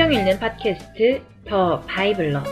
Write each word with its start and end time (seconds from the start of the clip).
성경 0.00 0.14
읽는 0.14 0.40
팟캐스트 0.40 1.22
더 1.46 1.80
바이블러. 1.82 2.42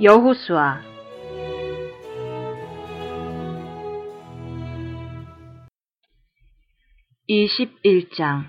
여호수아. 0.00 0.80
21장. 7.28 8.46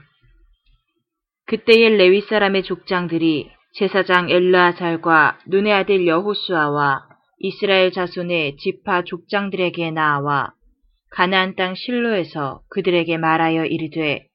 그때의 1.45 1.97
레위 1.97 2.21
사람의 2.21 2.63
족장들이 2.63 3.58
제사장 3.73 4.29
엘르아살과 4.29 5.39
눈의 5.47 5.71
아들 5.71 6.07
여호수아와 6.07 7.07
이스라엘 7.37 7.91
자손의 7.91 8.57
지파 8.57 9.03
족장들에게 9.03 9.91
나와 9.91 10.53
가나안 11.11 11.55
땅 11.55 11.75
실로에서 11.75 12.61
그들에게 12.69 13.17
말하여 13.17 13.65
이르되 13.65 14.25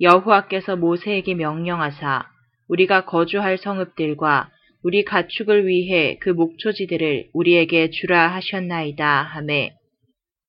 여호와께서 0.00 0.76
모세에게 0.76 1.34
명령하사 1.34 2.26
우리가 2.68 3.04
거주할 3.04 3.58
성읍들과 3.58 4.50
우리 4.84 5.04
가축을 5.04 5.66
위해 5.66 6.18
그 6.20 6.30
목초지들을 6.30 7.30
우리에게 7.32 7.90
주라 7.90 8.28
하셨나이다 8.28 9.22
하매 9.22 9.74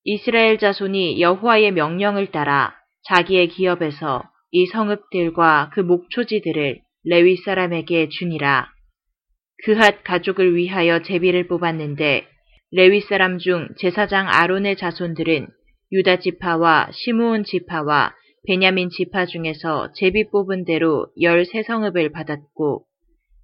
이스라엘 0.04 0.58
자손이 0.58 1.20
여호와의 1.20 1.72
명령을 1.72 2.28
따라 2.30 2.74
자기의 3.08 3.48
기업에서 3.48 4.22
이 4.52 4.66
성읍들과 4.66 5.70
그 5.74 5.80
목초지들을 5.80 6.85
레위 7.08 7.36
사람에게 7.36 8.08
주니라. 8.08 8.68
그핫 9.64 10.02
가족을 10.02 10.56
위하여 10.56 11.02
제비를 11.02 11.46
뽑았는데 11.46 12.26
레위 12.72 13.00
사람 13.00 13.38
중 13.38 13.68
제사장 13.78 14.26
아론의 14.28 14.76
자손들은 14.76 15.46
유다 15.92 16.16
지파와 16.18 16.88
시므온 16.92 17.44
지파와 17.44 18.12
베냐민 18.48 18.90
지파 18.90 19.26
중에서 19.26 19.92
제비 19.94 20.30
뽑은 20.30 20.64
대로 20.64 21.06
열세 21.20 21.62
성읍을 21.62 22.10
받았고 22.10 22.84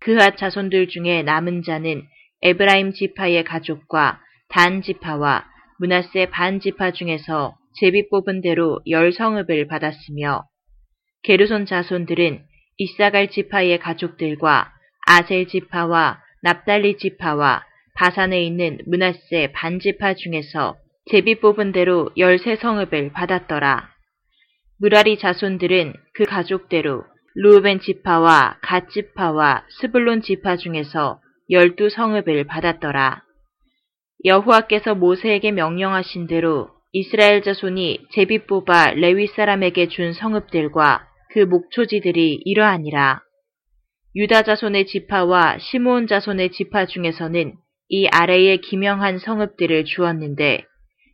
그핫 0.01 0.37
자손들 0.37 0.89
중에 0.89 1.23
남은 1.23 1.63
자는 1.63 2.03
에브라임 2.43 2.93
지파의 2.93 3.45
가족과 3.45 4.21
단 4.49 4.83
지파와 4.83 5.47
문하세 5.79 6.31
반 6.31 6.59
지파 6.59 6.91
중에서 6.91 7.55
제비 7.79 8.09
뽑은 8.09 8.41
대로 8.41 8.81
열 8.89 9.13
성읍을 9.13 9.69
받았으며 9.69 10.43
게르손 11.23 11.67
자손들은 11.67 12.43
이사갈 12.83 13.31
지파의 13.31 13.79
가족들과 13.79 14.73
아셀 15.07 15.47
지파와 15.47 16.21
납달리 16.43 16.97
지파와 16.99 17.63
바산에 17.95 18.43
있는 18.43 18.79
문하세 18.87 19.53
반지파 19.53 20.15
중에서 20.15 20.75
제비 21.09 21.39
뽑은 21.39 21.71
대로 21.71 22.11
열세 22.17 22.57
성읍을 22.57 23.13
받았더라. 23.13 23.89
무라리 24.81 25.17
자손들은 25.17 25.95
그 26.15 26.25
가족대로 26.25 27.05
루벤 27.37 27.79
지파와 27.81 28.59
갓 28.63 28.91
지파와 28.91 29.65
스불론 29.81 30.23
지파 30.23 30.57
중에서 30.57 31.21
열두 31.51 31.89
성읍을 31.89 32.45
받았더라. 32.45 33.23
여호와께서 34.25 34.97
모세에게 34.97 35.53
명령하신 35.53 36.27
대로 36.27 36.71
이스라엘 36.91 37.43
자손이 37.43 38.07
제비 38.11 38.47
뽑아 38.47 38.95
레위 38.95 39.29
사람에게 39.29 39.87
준 39.89 40.13
성읍들과 40.13 41.12
그 41.33 41.39
목초지들이 41.41 42.43
이러하니라. 42.45 43.23
유다 44.15 44.43
자손의 44.43 44.87
지파와 44.87 45.57
시므온 45.59 46.07
자손의 46.07 46.51
지파 46.51 46.85
중에서는 46.85 47.55
이 47.89 48.07
아래의 48.07 48.59
기명한 48.59 49.19
성읍들을 49.19 49.85
주었는데 49.85 50.65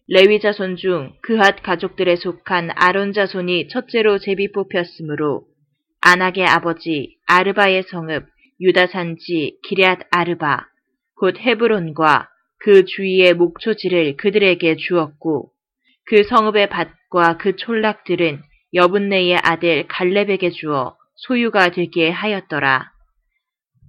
레위 0.09 0.41
자손 0.41 0.77
중 0.77 1.13
그핫 1.23 1.63
가족들에 1.63 2.17
속한 2.17 2.71
아론 2.75 3.13
자손이 3.13 3.69
첫째로 3.69 4.19
제비 4.19 4.51
뽑혔으므로 4.51 5.45
아낙의 6.01 6.45
아버지 6.47 7.17
아르바의 7.27 7.85
성읍 7.85 8.27
유다 8.61 8.89
산지 8.89 9.59
기리앗 9.69 10.01
아르바 10.11 10.67
곧 11.15 11.39
헤브론과 11.39 12.29
그 12.59 12.85
주위의 12.85 13.35
목초지를 13.35 14.17
그들에게 14.17 14.75
주었고 14.77 15.53
그 16.07 16.25
성읍의 16.25 16.71
밭과 16.71 17.37
그 17.39 17.55
촌락들은 17.55 18.43
여분네의 18.75 19.39
아들 19.43 19.87
갈렙에게 19.89 20.51
주어 20.51 20.97
소유가 21.17 21.71
되게 21.71 22.11
하였더라. 22.11 22.91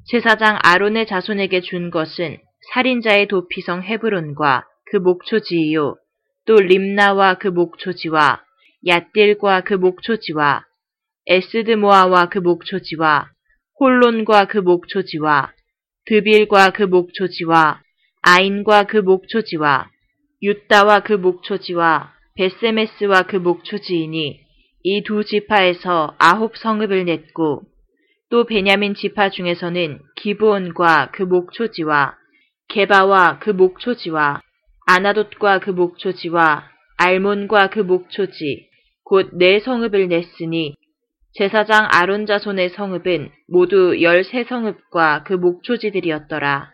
제사장 0.06 0.58
아론의 0.64 1.06
자손에게 1.08 1.62
준 1.62 1.92
것은 1.92 2.38
살인자의 2.74 3.28
도피성 3.28 3.84
헤브론과 3.84 4.66
그 4.92 4.98
목초지이요. 4.98 5.96
또 6.46 6.56
림나와 6.56 7.36
그 7.36 7.48
목초지와 7.48 8.44
얏딜과 8.86 9.62
그 9.66 9.74
목초지와 9.76 10.66
에스드모아와 11.28 12.30
그 12.30 12.40
목초지와 12.40 13.30
홀론과 13.80 14.46
그 14.46 14.58
목초지와 14.58 15.54
드빌과 16.06 16.72
그 16.72 16.84
목초지와 16.84 17.82
아인과 18.22 18.84
그 18.86 18.98
목초지와 18.98 19.90
유다와 20.42 21.02
그 21.02 21.14
목초지와 21.14 22.14
베세메스와 22.36 23.24
그 23.24 23.36
목초지이니 23.36 24.49
이 24.84 25.04
두 25.04 25.24
지파에서 25.26 26.16
아홉 26.18 26.56
성읍을 26.56 27.06
냈고 27.06 27.64
또 28.30 28.46
베냐민 28.46 28.94
지파 28.94 29.30
중에서는 29.30 30.00
기브온과 30.16 31.12
그 31.12 31.24
목초지와 31.24 32.16
게바와 32.70 33.40
그 33.40 33.50
목초지와 33.50 34.42
아나돗과 34.86 35.60
그 35.60 35.72
목초지와 35.72 36.64
알몬과 36.98 37.70
그 37.72 37.80
목초지 37.80 38.70
곧 39.04 39.32
네 39.34 39.60
성읍을 39.60 40.08
냈으니 40.08 40.76
제사장 41.34 41.88
아론 41.92 42.26
자손의 42.26 42.70
성읍은 42.70 43.32
모두 43.48 44.02
열세 44.02 44.46
성읍과 44.46 45.24
그 45.24 45.34
목초지들이었더라. 45.34 46.72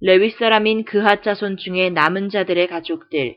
레위 0.00 0.30
사람인 0.30 0.84
그핫 0.84 1.20
자손 1.20 1.56
중에 1.58 1.90
남은 1.90 2.30
자들의 2.30 2.66
가족들 2.68 3.36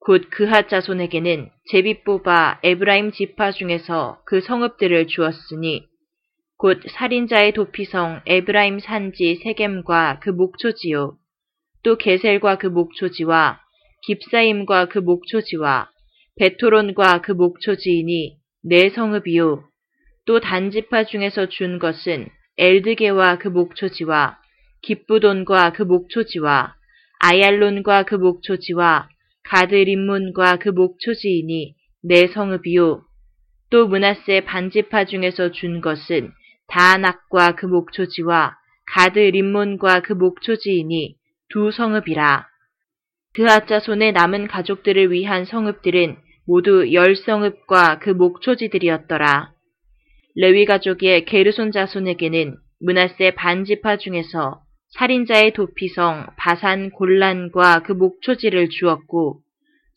곧 0.00 0.28
그핫 0.30 0.66
자손에게는 0.66 1.50
제비 1.70 2.02
뽑아 2.02 2.60
에브라임 2.62 3.12
지파 3.12 3.52
중에서 3.52 4.20
그 4.24 4.40
성읍들을 4.40 5.06
주었으니 5.08 5.86
곧 6.56 6.80
살인자의 6.90 7.52
도피성 7.52 8.22
에브라임 8.26 8.80
산지 8.80 9.36
세겜과 9.42 10.20
그 10.20 10.30
목초지요. 10.30 11.16
또 11.82 11.96
게셀과 11.96 12.58
그 12.58 12.66
목초지와 12.66 13.60
깁사임과 14.06 14.86
그 14.86 14.98
목초지와 14.98 15.90
베토론과 16.38 17.20
그 17.20 17.32
목초지이니 17.32 18.38
네 18.64 18.90
성읍이요. 18.90 19.64
또 20.26 20.40
단지파 20.40 21.04
중에서 21.04 21.46
준 21.46 21.78
것은 21.78 22.28
엘드게와 22.58 23.38
그 23.38 23.48
목초지와 23.48 24.38
기쁘돈과 24.82 25.72
그 25.72 25.82
목초지와 25.82 26.74
아얄론과 27.20 28.04
그 28.04 28.14
목초지와 28.14 29.08
가드 29.48 29.74
림문과 29.74 30.56
그 30.56 30.68
목초지이니 30.68 31.74
내 32.02 32.26
성읍이요. 32.26 33.02
또 33.70 33.88
문하세 33.88 34.42
반지파 34.42 35.06
중에서 35.06 35.52
준 35.52 35.80
것은 35.80 36.32
다낙과 36.66 37.56
그 37.56 37.64
목초지와 37.64 38.58
가드림문과 38.92 40.00
그 40.00 40.12
목초지이니 40.12 41.16
두 41.48 41.70
성읍이라. 41.70 42.46
그하자 43.32 43.80
손에 43.80 44.12
남은 44.12 44.48
가족들을 44.48 45.10
위한 45.12 45.46
성읍들은 45.46 46.18
모두 46.46 46.92
열 46.92 47.16
성읍과 47.16 48.00
그 48.00 48.10
목초지들이었더라. 48.10 49.52
레위 50.34 50.66
가족의 50.66 51.24
게르손 51.24 51.72
자손에게는 51.72 52.58
문하세 52.80 53.30
반지파 53.30 53.96
중에서 53.96 54.60
살인자의 54.90 55.52
도피성 55.52 56.28
바산 56.36 56.90
골란과 56.90 57.82
그 57.82 57.92
목초지를 57.92 58.70
주었고 58.70 59.40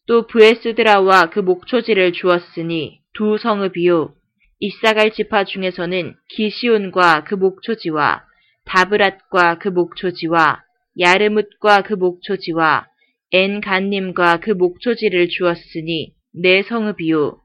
또 0.08 0.28
브에스드라와 0.28 1.30
그 1.30 1.40
목초지를 1.40 2.12
주었으니 2.12 3.00
두 3.14 3.38
성읍이요. 3.38 4.14
이사갈 4.60 5.12
지파 5.12 5.46
중에서는 5.46 6.16
기시온과 6.30 7.24
그 7.24 7.36
목초지와 7.36 8.24
다브랏과 8.68 9.60
그 9.60 9.70
목초지와 9.70 10.64
야르뭇과 11.00 11.82
그 11.84 11.94
목초지와 11.94 12.88
엔간님과 13.32 14.42
그 14.42 14.52
목초지를 14.52 15.30
주었으니 15.30 16.14
네 16.34 16.64
성읍이요. 16.64 17.40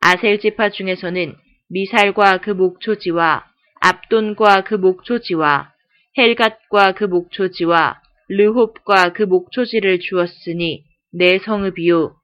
아셀 0.00 0.40
지파 0.40 0.70
중에서는 0.70 1.34
미살과 1.68 2.38
그 2.38 2.50
목초지와 2.50 3.44
압돈과 3.80 4.64
그 4.64 4.74
목초지와 4.74 5.72
헬갓과 6.18 6.92
그 6.92 7.04
목초지와 7.04 8.00
르홉과 8.28 9.12
그 9.12 9.22
목초지를 9.22 10.00
주었으니 10.00 10.84
내 11.12 11.38
성읍이요. 11.38 12.14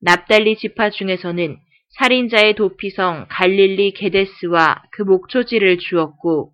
납달리 0.00 0.56
지파 0.56 0.90
중에서는 0.90 1.56
살인자의 1.98 2.54
도피성 2.54 3.26
갈릴리 3.30 3.92
게데스와 3.92 4.82
그 4.92 5.02
목초지를 5.02 5.78
주었고 5.78 6.52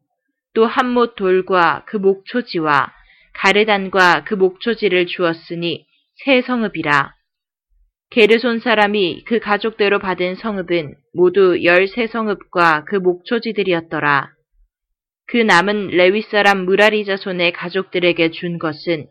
또 0.54 0.66
한못 0.66 1.16
돌과 1.16 1.84
그 1.86 1.96
목초지와 1.96 2.92
가르단과 3.34 4.24
그 4.24 4.34
목초지를 4.34 5.06
주었으니 5.06 5.86
세 6.24 6.42
성읍이라. 6.42 7.14
게르손 8.10 8.60
사람이 8.60 9.24
그 9.24 9.40
가족대로 9.40 9.98
받은 9.98 10.34
성읍은 10.36 10.94
모두 11.14 11.64
열세 11.64 12.06
성읍과 12.06 12.84
그 12.84 12.96
목초지들이었더라. 12.96 14.30
그 15.26 15.36
남은 15.36 15.88
레위 15.88 16.22
사람 16.22 16.64
무라리 16.64 17.04
자손의 17.04 17.52
가족들에게 17.52 18.30
준 18.30 18.58
것은 18.58 19.06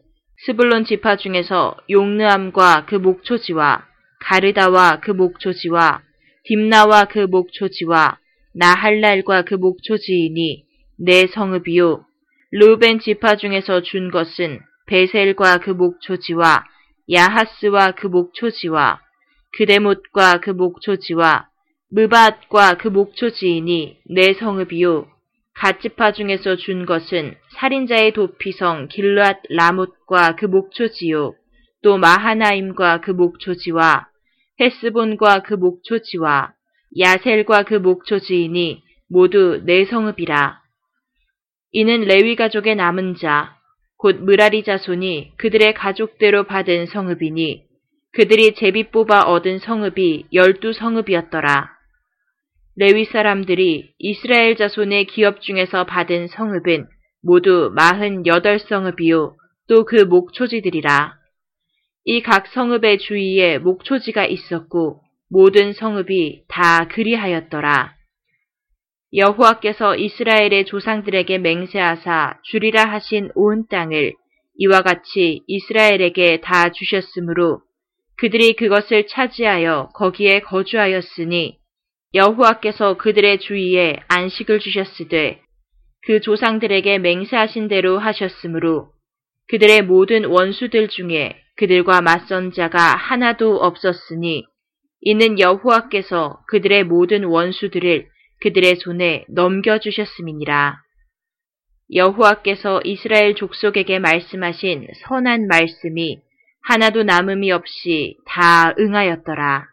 스불론 0.45 0.85
지파 0.85 1.17
중에서 1.17 1.77
용느암과 1.89 2.85
그 2.87 2.95
목초지와 2.95 3.85
가르다와 4.21 4.99
그 5.01 5.11
목초지와 5.11 6.01
딥나와 6.45 7.05
그 7.05 7.19
목초지와 7.19 8.17
나할랄과 8.53 9.43
그 9.43 9.55
목초지이니 9.55 10.65
내 10.99 11.27
성읍이요. 11.27 12.05
루벤 12.51 12.99
지파 12.99 13.37
중에서 13.37 13.81
준 13.81 14.11
것은 14.11 14.59
베셀과 14.87 15.59
그 15.59 15.71
목초지와 15.71 16.65
야하스와 17.11 17.91
그 17.91 18.07
목초지와 18.07 18.99
그데못과 19.57 20.39
그 20.41 20.49
목초지와 20.51 21.47
무밧과 21.91 22.75
그 22.77 22.87
목초지이니 22.87 23.99
내 24.09 24.33
성읍이요. 24.33 25.10
갓지파 25.61 26.13
중에서 26.13 26.55
준 26.55 26.87
것은 26.87 27.35
살인자의 27.59 28.13
도피성 28.13 28.87
길르앗 28.87 29.41
라못과 29.47 30.35
그 30.35 30.47
목초지요. 30.47 31.35
또 31.83 31.99
마하나임과 31.99 33.01
그 33.01 33.11
목초지와 33.11 34.07
헤스본과 34.59 35.43
그 35.43 35.53
목초지와 35.53 36.53
야셀과 36.97 37.65
그 37.65 37.75
목초지이니 37.75 38.81
모두 39.07 39.61
내 39.63 39.85
성읍이라. 39.85 40.59
이는 41.73 42.01
레위 42.01 42.35
가족의 42.35 42.75
남은 42.75 43.17
자, 43.17 43.55
곧 43.97 44.15
무라리 44.19 44.63
자손이 44.63 45.33
그들의 45.37 45.75
가족대로 45.75 46.45
받은 46.45 46.87
성읍이니 46.87 47.65
그들이 48.13 48.55
제비 48.55 48.89
뽑아 48.89 49.25
얻은 49.25 49.59
성읍이 49.59 50.29
열두 50.33 50.73
성읍이었더라. 50.73 51.80
레위 52.81 53.05
사람들이 53.05 53.93
이스라엘 53.99 54.55
자손의 54.55 55.05
기업 55.05 55.41
중에서 55.41 55.85
받은 55.85 56.25
성읍은 56.29 56.87
모두 57.21 57.71
마흔 57.75 58.25
여덟 58.25 58.57
성읍이요 58.57 59.35
또 59.67 59.85
그 59.85 59.97
목초지들이라. 59.97 61.13
이 62.05 62.21
각 62.23 62.47
성읍의 62.47 62.97
주위에 62.97 63.59
목초지가 63.59 64.25
있었고 64.25 64.99
모든 65.29 65.73
성읍이 65.73 66.45
다 66.47 66.87
그리하였더라. 66.87 67.93
여호와께서 69.13 69.95
이스라엘의 69.95 70.65
조상들에게 70.65 71.37
맹세하사 71.37 72.39
주리라 72.45 72.85
하신 72.85 73.29
온 73.35 73.67
땅을 73.67 74.15
이와 74.55 74.81
같이 74.81 75.43
이스라엘에게 75.45 76.41
다 76.41 76.71
주셨으므로 76.71 77.61
그들이 78.17 78.53
그것을 78.53 79.05
차지하여 79.05 79.89
거기에 79.93 80.39
거주하였으니 80.39 81.60
여호와께서 82.13 82.97
그들의 82.97 83.39
주위에 83.39 83.97
안식을 84.07 84.59
주셨으되 84.59 85.41
그 86.05 86.19
조상들에게 86.19 86.99
맹세하신 86.99 87.67
대로 87.67 87.99
하셨으므로 87.99 88.89
그들의 89.47 89.83
모든 89.83 90.25
원수들 90.25 90.89
중에 90.89 91.37
그들과 91.55 92.01
맞선 92.01 92.53
자가 92.53 92.95
하나도 92.95 93.57
없었으니 93.57 94.45
이는 95.01 95.39
여호와께서 95.39 96.39
그들의 96.47 96.83
모든 96.85 97.23
원수들을 97.23 98.07
그들의 98.41 98.75
손에 98.77 99.25
넘겨주셨음이니라. 99.29 100.79
여호와께서 101.93 102.81
이스라엘 102.83 103.35
족속에게 103.35 103.99
말씀하신 103.99 104.87
선한 105.07 105.47
말씀이 105.47 106.19
하나도 106.63 107.03
남음이 107.03 107.51
없이 107.51 108.17
다 108.25 108.73
응하였더라. 108.79 109.70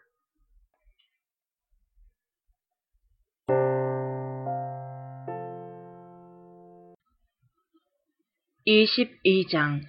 22장. 8.69 9.81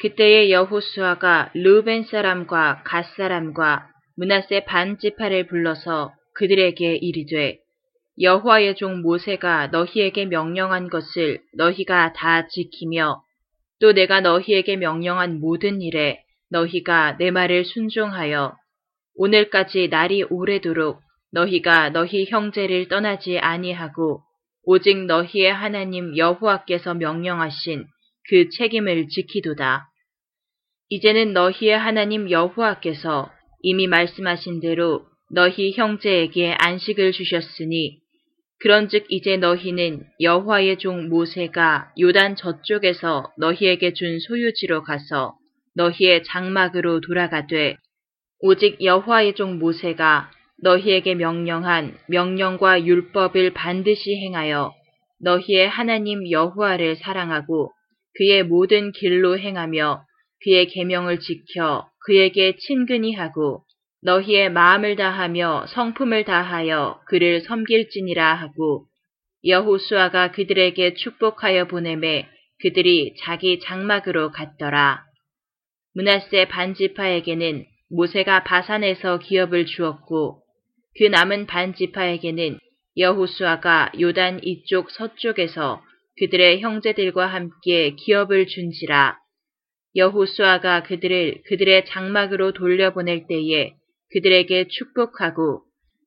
그때의 0.00 0.50
여호수아가 0.50 1.52
르벤 1.54 2.02
사람과 2.02 2.82
갓 2.84 3.06
사람과 3.16 3.86
문하세 4.16 4.64
반 4.64 4.98
지파를 4.98 5.46
불러서 5.46 6.12
그들에게 6.34 6.96
이르되 6.96 7.58
여호와의 8.20 8.74
종 8.74 9.00
모세가 9.00 9.68
너희에게 9.68 10.24
명령한 10.24 10.88
것을 10.88 11.38
너희가 11.54 12.14
다 12.14 12.48
지키며 12.48 13.22
또 13.80 13.92
내가 13.92 14.20
너희에게 14.20 14.74
명령한 14.76 15.38
모든 15.38 15.80
일에 15.80 16.24
너희가 16.50 17.16
내 17.18 17.30
말을 17.30 17.64
순종하여 17.64 18.56
오늘까지 19.14 19.86
날이 19.88 20.24
오래도록 20.24 21.00
너희가 21.30 21.90
너희 21.90 22.26
형제를 22.28 22.88
떠나지 22.88 23.38
아니하고 23.38 24.25
오직 24.68 25.06
너희의 25.06 25.52
하나님 25.52 26.16
여호와께서 26.16 26.94
명령하신 26.94 27.86
그 28.28 28.48
책임을 28.50 29.06
지키도다. 29.08 29.88
이제는 30.88 31.32
너희의 31.32 31.78
하나님 31.78 32.28
여호와께서 32.28 33.30
이미 33.62 33.86
말씀하신 33.86 34.58
대로 34.58 35.06
너희 35.30 35.70
형제에게 35.70 36.56
안식을 36.58 37.12
주셨으니 37.12 38.00
그런즉 38.58 39.06
이제 39.08 39.36
너희는 39.36 40.04
여호와의 40.20 40.78
종 40.78 41.10
모세가 41.10 41.92
요단 42.00 42.34
저쪽에서 42.34 43.32
너희에게 43.38 43.92
준 43.92 44.18
소유지로 44.18 44.82
가서 44.82 45.36
너희의 45.76 46.24
장막으로 46.24 47.00
돌아가되 47.02 47.76
오직 48.40 48.82
여호와의 48.82 49.36
종 49.36 49.60
모세가 49.60 50.32
너희에게 50.62 51.14
명령한 51.14 51.98
명령과 52.08 52.84
율법을 52.84 53.52
반드시 53.52 54.16
행하여 54.16 54.72
너희의 55.20 55.68
하나님 55.68 56.30
여호와를 56.30 56.96
사랑하고 56.96 57.70
그의 58.14 58.44
모든 58.44 58.92
길로 58.92 59.38
행하며 59.38 60.04
그의 60.44 60.68
계명을 60.68 61.20
지켜 61.20 61.88
그에게 62.06 62.56
친근히 62.56 63.14
하고 63.14 63.64
너희의 64.02 64.50
마음을 64.50 64.96
다하며 64.96 65.66
성품을 65.68 66.24
다하여 66.24 67.00
그를 67.08 67.40
섬길지니라 67.40 68.34
하고 68.34 68.86
여호수아가 69.44 70.32
그들에게 70.32 70.94
축복하여 70.94 71.66
보내매 71.66 72.28
그들이 72.62 73.14
자기 73.20 73.60
장막으로 73.60 74.30
갔더라. 74.30 75.04
문하세 75.94 76.48
반지파에게는 76.48 77.64
모세가 77.90 78.44
바산에서 78.44 79.18
기업을 79.18 79.66
주었고 79.66 80.42
그 80.98 81.04
남은 81.04 81.46
반 81.46 81.74
지파에게는 81.74 82.58
여호수아가 82.96 83.92
요단 84.00 84.40
이쪽 84.42 84.90
서쪽에서 84.90 85.82
그들의 86.18 86.60
형제들과 86.60 87.26
함께 87.26 87.90
기업을 87.90 88.46
준지라. 88.46 89.18
여호수아가 89.94 90.82
그들을 90.84 91.42
그들의 91.46 91.84
장막으로 91.86 92.52
돌려보낼 92.52 93.26
때에 93.26 93.74
그들에게 94.12 94.68
축복하고 94.68 95.62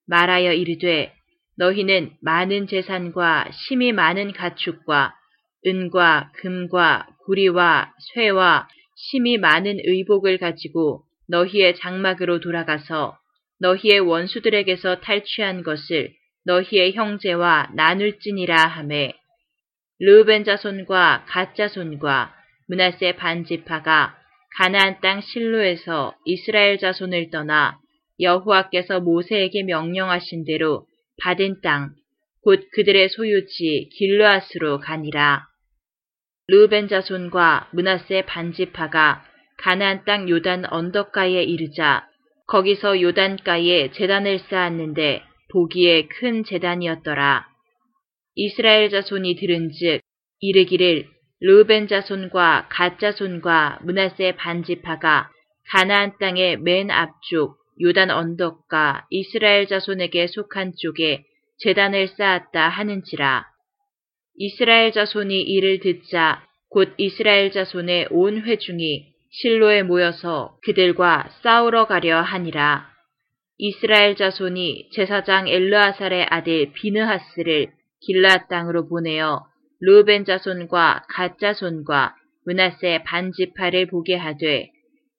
말하여 0.07 0.53
이르되 0.53 1.13
너희는 1.57 2.13
많은 2.21 2.65
재산과 2.67 3.51
심이 3.51 3.91
많은 3.91 4.33
가축과 4.33 5.13
은과 5.67 6.31
금과 6.37 7.07
구리와 7.25 7.93
쇠와 8.13 8.67
심이 8.95 9.37
많은 9.37 9.77
의복을 9.83 10.39
가지고 10.39 11.03
너희의 11.27 11.75
장막으로 11.75 12.39
돌아가서 12.39 13.19
너희의 13.59 13.99
원수들에게서 13.99 15.01
탈취한 15.01 15.63
것을 15.63 16.13
너희의 16.45 16.93
형제와 16.93 17.71
나눌지니라 17.75 18.55
하매 18.55 19.13
르벤 19.99 20.43
자손과 20.45 21.25
갓 21.27 21.55
자손과 21.55 22.33
문하세 22.67 23.13
반지파가 23.17 24.15
가나안 24.57 24.99
땅 25.01 25.21
실로에서 25.21 26.15
이스라엘 26.25 26.77
자손을 26.77 27.29
떠나 27.29 27.79
여호와께서 28.19 28.99
모세에게 28.99 29.63
명령하신 29.63 30.45
대로 30.45 30.85
받은 31.21 31.61
땅, 31.61 31.91
곧 32.43 32.67
그들의 32.73 33.09
소유지 33.09 33.89
길르앗으로 33.93 34.79
가니라. 34.79 35.45
르벤 36.47 36.87
자손과 36.87 37.69
문하세 37.71 38.23
반지파가 38.23 39.23
가나안 39.57 40.03
땅 40.05 40.29
요단 40.29 40.65
언덕가에 40.71 41.43
이르자 41.43 42.08
거기서 42.49 42.99
요단가에 43.01 43.91
재단을 43.91 44.39
쌓았는데 44.39 45.21
보기에 45.51 46.07
큰 46.07 46.43
재단이었더라. 46.43 47.45
이스라엘 48.33 48.89
자손이 48.89 49.35
들은즉 49.35 50.01
이르기를 50.39 51.05
르벤 51.41 51.87
자손과 51.87 52.67
갓 52.69 52.99
자손과 52.99 53.79
문하세 53.83 54.35
반지파가 54.35 55.29
가나안 55.71 56.17
땅의 56.19 56.57
맨 56.57 56.89
앞쪽 56.89 57.57
요단 57.81 58.09
언덕과 58.09 59.05
이스라엘 59.11 59.67
자손에게 59.67 60.27
속한 60.27 60.73
쪽에 60.79 61.23
재단을 61.59 62.07
쌓았다 62.07 62.67
하는지라. 62.67 63.45
이스라엘 64.37 64.91
자손이 64.91 65.39
이를 65.41 65.79
듣자 65.79 66.43
곧 66.69 66.93
이스라엘 66.97 67.51
자손의 67.51 68.07
온 68.09 68.41
회중이 68.41 69.18
실로에 69.31 69.83
모여서 69.83 70.57
그들과 70.63 71.29
싸우러 71.43 71.85
가려 71.85 72.21
하니라. 72.21 72.89
이스라엘 73.57 74.15
자손이 74.15 74.89
제사장 74.93 75.47
엘르아살의 75.47 76.27
아들 76.29 76.71
비느하스를 76.73 77.71
길라 78.01 78.47
땅으로 78.47 78.87
보내어 78.87 79.45
루벤 79.81 80.25
자손과 80.25 81.03
갓 81.09 81.37
자손과 81.39 82.15
문하세 82.45 83.03
반 83.05 83.31
지파를 83.31 83.87
보게 83.87 84.15
하되 84.15 84.71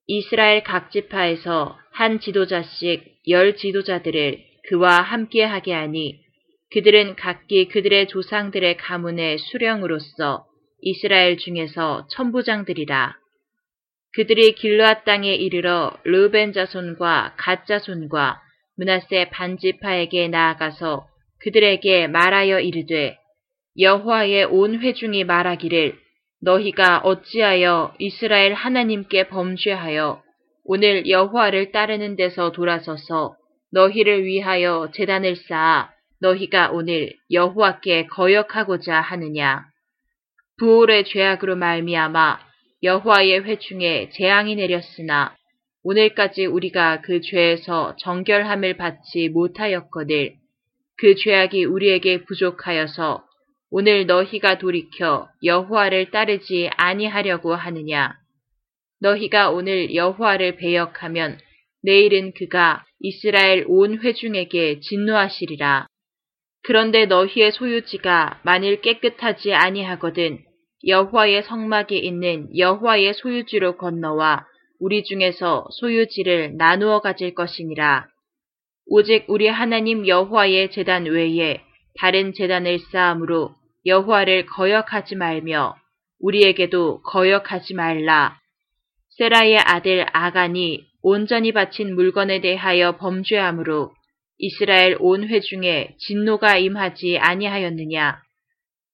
이스라엘 0.06 0.64
각 0.64 0.90
지파에서 0.90 1.78
한 1.92 2.18
지도자씩 2.18 3.04
열 3.28 3.56
지도자들을 3.56 4.38
그와 4.68 5.02
함께 5.02 5.44
하게 5.44 5.72
하니 5.72 6.20
그들은 6.72 7.16
각기 7.16 7.68
그들의 7.68 8.08
조상들의 8.08 8.76
가문의 8.78 9.38
수령으로서 9.38 10.46
이스라엘 10.80 11.36
중에서 11.36 12.06
천부장들이라. 12.10 13.19
그들이 14.12 14.54
길르앗 14.54 15.04
땅에 15.04 15.34
이르러 15.34 15.92
르벤 16.04 16.52
자손과 16.52 17.34
갓 17.36 17.66
자손과 17.66 18.40
문하세 18.76 19.30
반지파에게 19.30 20.28
나아가서 20.28 21.06
그들에게 21.40 22.08
말하여 22.08 22.60
이르되 22.60 23.16
여호와의 23.78 24.46
온 24.46 24.80
회중이 24.80 25.24
말하기를 25.24 25.96
너희가 26.42 26.98
어찌하여 27.04 27.94
이스라엘 27.98 28.54
하나님께 28.54 29.28
범죄하여 29.28 30.22
오늘 30.64 31.08
여호와를 31.08 31.70
따르는 31.70 32.16
데서 32.16 32.50
돌아서서 32.52 33.36
너희를 33.72 34.24
위하여 34.24 34.90
재단을 34.92 35.36
쌓아 35.36 35.90
너희가 36.20 36.70
오늘 36.72 37.12
여호와께 37.30 38.06
거역하고자 38.06 39.00
하느냐? 39.00 39.64
부올의 40.58 41.04
죄악으로 41.04 41.56
말미암아 41.56 42.49
여호와의 42.82 43.44
회중에 43.44 44.10
재앙이 44.10 44.56
내렸으나 44.56 45.36
오늘까지 45.82 46.46
우리가 46.46 47.00
그 47.02 47.20
죄에서 47.20 47.96
정결함을 48.00 48.76
받지 48.76 49.28
못하였거늘 49.28 50.34
그 50.98 51.14
죄악이 51.14 51.64
우리에게 51.64 52.24
부족하여서 52.24 53.24
오늘 53.70 54.06
너희가 54.06 54.58
돌이켜 54.58 55.28
여호와를 55.44 56.10
따르지 56.10 56.70
아니하려고 56.76 57.54
하느냐 57.54 58.14
너희가 59.00 59.50
오늘 59.50 59.94
여호와를 59.94 60.56
배역하면 60.56 61.38
내일은 61.82 62.32
그가 62.32 62.84
이스라엘 63.00 63.64
온 63.66 63.98
회중에게 63.98 64.80
진노하시리라. 64.80 65.86
그런데 66.62 67.06
너희의 67.06 67.52
소유지가 67.52 68.40
만일 68.44 68.82
깨끗하지 68.82 69.54
아니하거든 69.54 70.44
여호와의 70.86 71.42
성막에 71.42 71.96
있는 71.96 72.48
여호와의 72.56 73.14
소유지로 73.14 73.76
건너와 73.76 74.46
우리 74.78 75.04
중에서 75.04 75.66
소유지를 75.72 76.56
나누어 76.56 77.00
가질 77.00 77.34
것이니라. 77.34 78.06
오직 78.86 79.26
우리 79.28 79.46
하나님 79.46 80.06
여호와의 80.06 80.70
재단 80.70 81.04
외에 81.04 81.60
다른 81.98 82.32
재단을 82.32 82.78
쌓음으로 82.78 83.54
여호와를 83.84 84.46
거역하지 84.46 85.16
말며 85.16 85.76
우리에게도 86.18 87.02
거역하지 87.02 87.74
말라. 87.74 88.38
세라의 89.18 89.58
아들 89.58 90.06
아간이 90.12 90.86
온전히 91.02 91.52
바친 91.52 91.94
물건에 91.94 92.40
대하여 92.40 92.96
범죄함으로 92.96 93.92
이스라엘 94.38 94.96
온 94.98 95.28
회중에 95.28 95.94
진노가 95.98 96.56
임하지 96.56 97.18
아니하였느냐. 97.18 98.22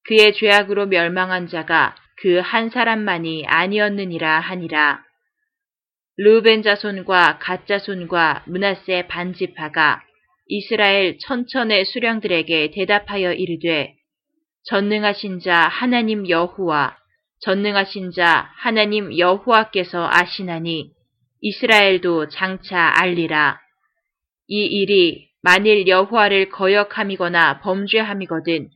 그의 0.09 0.33
죄악으로 0.35 0.87
멸망한 0.87 1.49
자가 1.49 1.95
그 2.19 2.41
한 2.41 2.71
사람만이 2.71 3.45
아니었느니라 3.47 4.41
하니라. 4.41 5.05
르벤 6.17 6.63
자손과 6.63 7.39
갓 7.39 7.67
자손과 7.67 8.45
문하세 8.47 9.07
반지파가 9.07 10.03
이스라엘 10.47 11.19
천천의 11.19 11.85
수령들에게 11.85 12.71
대답하여 12.71 13.33
이르되 13.35 13.95
전능하신 14.65 15.41
자 15.41 15.69
하나님 15.69 16.29
여호와 16.29 16.97
전능하신 17.41 18.13
자 18.13 18.51
하나님 18.57 19.17
여호와께서 19.19 20.09
아시나니 20.11 20.91
이스라엘도 21.43 22.29
장차 22.29 22.93
알리라. 22.99 23.61
이 24.49 24.65
일이 24.65 25.29
만일 25.43 25.87
여호와를 25.87 26.49
거역함이거나 26.49 27.61
범죄함이거든 27.61 28.71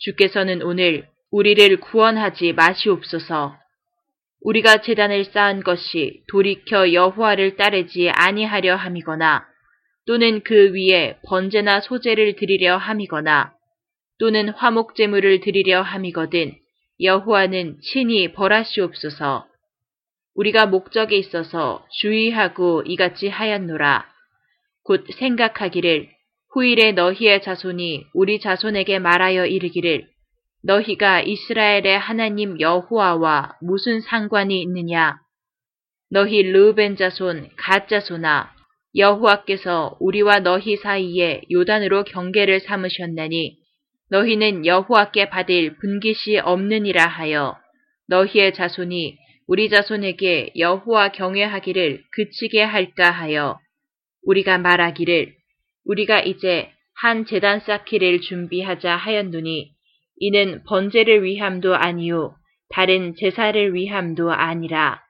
주께서는 0.00 0.62
오늘 0.62 1.06
우리를 1.30 1.76
구원하지 1.78 2.54
마시옵소서. 2.54 3.56
우리가 4.42 4.78
재단을 4.78 5.26
쌓은 5.26 5.62
것이 5.62 6.22
돌이켜 6.28 6.92
여호와를 6.92 7.56
따르지 7.56 8.10
아니하려 8.10 8.76
함이거나 8.76 9.46
또는 10.06 10.40
그 10.42 10.72
위에 10.74 11.18
번제나 11.26 11.80
소제를 11.80 12.36
드리려 12.36 12.76
함이거나 12.78 13.52
또는 14.18 14.48
화목 14.48 14.94
제물을 14.96 15.40
드리려 15.40 15.82
함이거든 15.82 16.54
여호와는 17.02 17.78
친히 17.82 18.32
벌하시옵소서. 18.32 19.46
우리가 20.34 20.66
목적에 20.66 21.16
있어서 21.16 21.84
주의하고 22.00 22.82
이같이 22.86 23.28
하였노라. 23.28 24.06
곧 24.84 25.06
생각하기를 25.18 26.08
후일에 26.52 26.92
너희의 26.92 27.42
자손이 27.42 28.06
우리 28.12 28.40
자손에게 28.40 28.98
말하여 28.98 29.46
이르기를 29.46 30.08
너희가 30.64 31.22
이스라엘의 31.22 31.96
하나님 31.98 32.60
여호와와 32.60 33.56
무슨 33.62 34.00
상관이 34.00 34.60
있느냐? 34.62 35.20
너희 36.10 36.42
르벤 36.42 36.96
자손, 36.96 37.50
갓 37.56 37.88
자손아, 37.88 38.52
여호와께서 38.96 39.96
우리와 40.00 40.40
너희 40.40 40.76
사이에 40.76 41.42
요단으로 41.52 42.02
경계를 42.02 42.58
삼으셨나니 42.58 43.56
너희는 44.10 44.66
여호와께 44.66 45.30
받을 45.30 45.76
분깃이 45.76 46.40
없느니라 46.40 47.06
하여 47.06 47.56
너희의 48.08 48.54
자손이 48.54 49.16
우리 49.46 49.68
자손에게 49.68 50.54
여호와 50.58 51.12
경외하기를 51.12 52.02
그치게 52.10 52.60
할까 52.60 53.12
하여 53.12 53.60
우리가 54.26 54.58
말하기를 54.58 55.39
우리가 55.90 56.20
이제 56.20 56.70
한 56.94 57.24
재단 57.24 57.58
쌓기를 57.58 58.20
준비하자 58.20 58.94
하였노니 58.94 59.72
이는 60.18 60.62
번제를 60.64 61.24
위함도 61.24 61.74
아니요 61.74 62.34
다른 62.68 63.16
제사를 63.16 63.74
위함도 63.74 64.30
아니라 64.30 65.02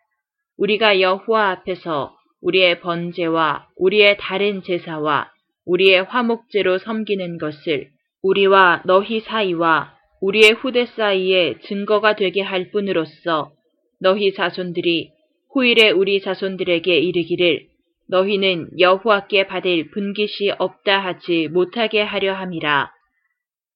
우리가 0.57 1.01
여호와 1.01 1.51
앞에서 1.51 2.17
우리의 2.41 2.81
번제와 2.81 3.67
우리의 3.77 4.17
다른 4.19 4.63
제사와 4.63 5.31
우리의 5.67 6.05
화목제로 6.05 6.79
섬기는 6.79 7.37
것을 7.37 7.91
우리와 8.23 8.83
너희 8.87 9.21
사이와 9.21 9.95
우리의 10.23 10.53
후대 10.53 10.87
사이에 10.87 11.59
증거가 11.65 12.17
되게 12.17 12.41
할 12.41 12.71
뿐으로써 12.71 13.53
너희 14.01 14.33
자손들이 14.33 15.11
후일에 15.53 15.91
우리 15.91 16.23
자손들에게 16.23 16.99
이르기를 16.99 17.70
너희는 18.11 18.71
여호와께 18.79 19.47
받을 19.47 19.91
분깃이 19.91 20.51
없다 20.59 20.99
하지 20.99 21.49
못하게 21.49 22.03
하려 22.03 22.35
함이라. 22.35 22.91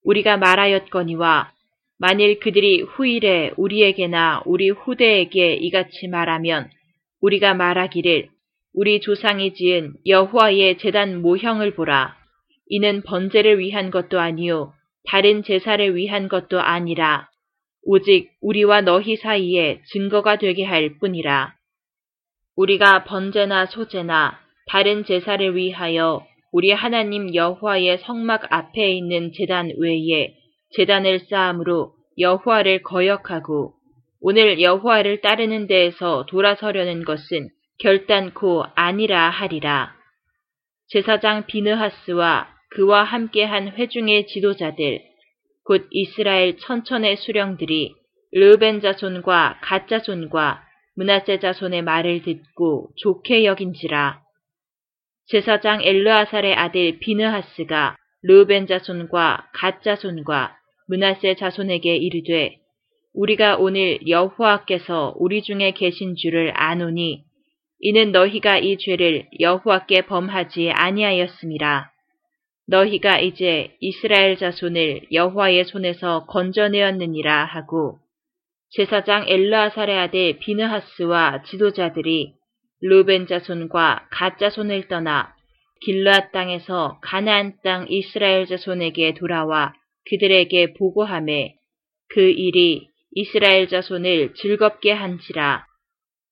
우리가 0.03 0.37
말하였거니와 0.37 1.53
만일 1.99 2.41
그들이 2.41 2.83
후일에 2.83 3.53
우리에게나 3.57 4.43
우리 4.45 4.71
후대에게 4.71 5.55
이같이 5.55 6.09
말하면 6.09 6.69
우리가 7.21 7.55
말하기를 7.55 8.29
우리 8.75 9.01
조상이 9.01 9.55
지은 9.55 9.95
여호와의 10.05 10.79
재단 10.79 11.23
모형을 11.23 11.77
보라. 11.77 12.17
이는 12.67 13.03
번제를 13.03 13.61
위한 13.61 13.91
것도 13.93 14.19
아니요 14.19 14.73
다른 15.07 15.45
제사를 15.45 15.95
위한 15.95 16.29
것도 16.29 16.61
아니라 16.61 17.29
오직 17.85 18.31
우리와 18.41 18.81
너희 18.81 19.17
사이에 19.17 19.81
증거가 19.93 20.37
되게 20.39 20.65
할 20.65 20.99
뿐이라. 20.99 21.54
우리가 22.57 23.05
번제나 23.05 23.67
소제나 23.67 24.39
다른 24.67 25.05
제사를 25.05 25.55
위하여 25.57 26.25
우리 26.53 26.71
하나님 26.71 27.35
여호와의 27.35 27.99
성막 27.99 28.53
앞에 28.53 28.93
있는 28.93 29.33
제단 29.33 29.73
외에 29.79 30.35
제단을 30.77 31.21
쌓음으로 31.29 31.95
여호와를 32.19 32.83
거역하고 32.83 33.75
오늘 34.21 34.61
여호와를 34.61 35.21
따르는 35.21 35.67
데에서 35.67 36.27
돌아서려는 36.27 37.05
것은 37.05 37.49
결단코 37.81 38.65
아니라 38.75 39.31
하리라. 39.31 39.93
제사장 40.89 41.47
비느하스와 41.47 42.49
그와 42.71 43.03
함께한 43.03 43.73
회중의 43.73 44.27
지도자들, 44.29 45.01
곧 45.65 45.87
이스라엘 45.91 46.57
천천의 46.59 47.17
수령들이 47.17 47.95
르벤 48.33 48.81
자손과 48.81 49.59
갓 49.63 49.89
자손과 49.89 50.63
문하세 50.97 51.41
자손의 51.41 51.83
말을 51.83 52.23
듣고 52.23 52.91
좋게 52.97 53.45
여긴지라. 53.45 54.21
제사장 55.27 55.83
엘르아살의 55.83 56.55
아들 56.55 56.99
비느하스가 56.99 57.97
르벤 58.23 58.67
자손과 58.67 59.51
갓 59.55 59.83
자손과 59.83 60.57
문하세 60.89 61.37
자손에게 61.37 61.97
이르되 61.97 62.57
우리가 63.15 63.57
오늘 63.57 64.07
여호와께서 64.09 65.15
우리 65.19 65.43
중에 65.43 65.73
계신 65.73 66.15
줄을 66.17 66.53
아노니 66.55 67.25
이는 67.81 68.13
너희가 68.13 68.59
이 68.59 68.79
죄를 68.79 69.29
여호와께 69.41 70.03
범하지 70.07 70.71
아니하였음이라. 70.71 71.91
너희가 72.67 73.19
이제 73.19 73.77
이스라엘 73.81 74.37
자손을 74.37 75.09
여호와의 75.13 75.65
손에서 75.65 76.25
건져내었느니라 76.27 77.45
하고 77.45 77.99
제사장 78.77 79.27
엘르아살의 79.29 79.97
아들 79.97 80.39
비느하스와 80.41 81.43
지도자들이 81.45 82.35
루벤 82.81 83.29
자손과 83.29 84.09
갓 84.11 84.37
자손을 84.39 84.89
떠나 84.89 85.33
길르앗 85.83 86.33
땅에서 86.33 86.99
가나안 87.01 87.55
땅 87.63 87.87
이스라엘 87.89 88.47
자손에게 88.47 89.15
돌아와 89.15 89.75
그들에게 90.11 90.75
보고함에 90.75 91.55
그 92.09 92.21
일이 92.21 92.89
이스라엘 93.13 93.69
자손을 93.69 94.35
즐겁게 94.35 94.91
한지라 94.91 95.67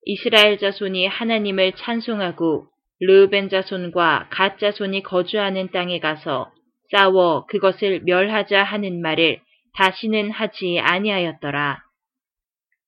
이스라엘 0.04 0.58
자손이 0.58 1.06
하나님을 1.06 1.72
찬송하고 1.76 2.66
르벤 2.99 3.50
자손과 3.50 4.30
갓 4.30 4.58
자손이 4.58 5.04
거주하는 5.04 5.70
땅에 5.70 6.00
가서 6.00 6.50
싸워 6.90 7.46
그것을 7.46 8.00
멸하자 8.04 8.64
하는 8.64 9.00
말을 9.00 9.40
다시는 9.75 10.32
하지 10.32 10.80
아니하였더라. 10.80 11.91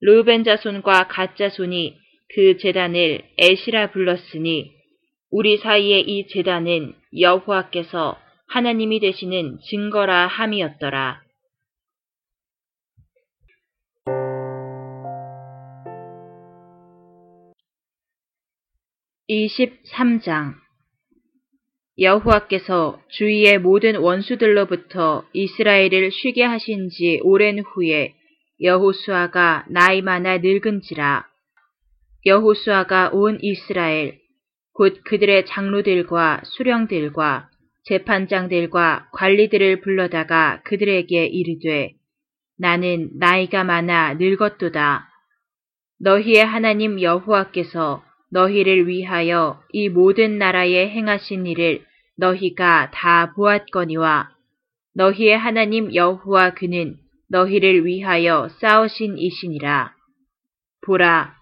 르벤 0.07 0.45
자손과 0.45 1.09
갓 1.09 1.35
자손이 1.35 1.97
그 2.35 2.59
재단을 2.59 3.23
에시라 3.39 3.91
불렀으니 3.91 4.71
우리 5.31 5.57
사이의 5.57 6.03
이 6.03 6.27
재단은 6.29 6.93
여호와께서 7.19 8.19
하나님이 8.49 9.01
되시는 9.01 9.61
증거라 9.71 10.27
함이었더라. 10.27 11.23
23장 19.31 20.53
여호와께서 21.99 23.01
주위의 23.09 23.59
모든 23.59 23.97
원수들로부터 23.97 25.25
이스라엘을 25.33 26.11
쉬게 26.13 26.43
하신 26.43 26.91
지 26.91 27.21
오랜 27.23 27.61
후에 27.61 28.13
여호수아가 28.61 29.67
나이 29.69 30.01
많아 30.03 30.39
늙은지라 30.39 31.27
여호수아가 32.27 33.11
온 33.13 33.39
이스라엘 33.43 34.19
곧 34.73 35.03
그들의 35.05 35.47
장로들과 35.47 36.43
수령들과 36.45 37.51
재판장들과 37.85 39.09
관리들을 39.13 39.81
불러다가 39.81 40.63
그들에게 40.65 41.27
이르되 41.27 41.95
나는 42.59 43.11
나이가 43.19 43.65
많아 43.65 44.15
늙었도다. 44.15 45.09
너희의 46.01 46.45
하나님 46.45 47.01
여호와께서 47.01 48.05
너희를 48.31 48.87
위하여 48.89 49.61
이 49.73 49.89
모든 49.89 50.39
나라에 50.39 50.89
행하신 50.91 51.47
일을 51.47 51.85
너희가 52.17 52.91
다 52.93 53.33
보았거니와 53.35 54.31
너희의 54.95 55.37
하나님 55.37 55.95
여호와 55.95 56.55
그는 56.55 56.97
너희를 57.29 57.85
위하여 57.85 58.49
싸우신 58.61 59.19
이시니라. 59.19 59.95
보라, 60.85 61.35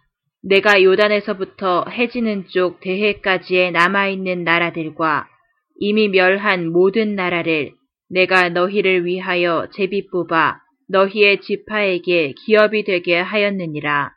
내가 0.42 0.82
요단에서부터 0.82 1.84
해지는 1.90 2.46
쪽 2.48 2.80
대해까지에 2.80 3.70
남아있는 3.70 4.44
나라들과 4.44 5.28
이미 5.76 6.08
멸한 6.08 6.70
모든 6.70 7.14
나라를 7.14 7.72
내가 8.10 8.48
너희를 8.48 9.04
위하여 9.04 9.68
제비 9.72 10.08
뽑아 10.08 10.60
너희의 10.88 11.40
지파에게 11.40 12.34
기업이 12.44 12.84
되게 12.84 13.18
하였느니라. 13.18 14.12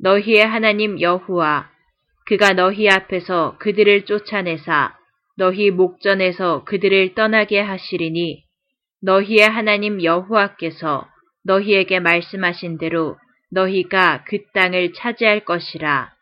너희의 0.00 0.46
하나님 0.46 1.00
여호와 1.00 1.70
그가 2.26 2.52
너희 2.52 2.88
앞에서 2.88 3.56
그들을 3.58 4.04
쫓아내사 4.04 4.96
너희 5.36 5.70
목전에서 5.70 6.64
그들을 6.64 7.14
떠나게 7.14 7.60
하시리니 7.60 8.44
너희의 9.02 9.48
하나님 9.48 10.02
여호와께서 10.02 11.08
너희에게 11.44 12.00
말씀하신 12.00 12.78
대로 12.78 13.16
너희가 13.50 14.24
그 14.24 14.38
땅을 14.52 14.92
차지할 14.92 15.44
것이라. 15.44 16.12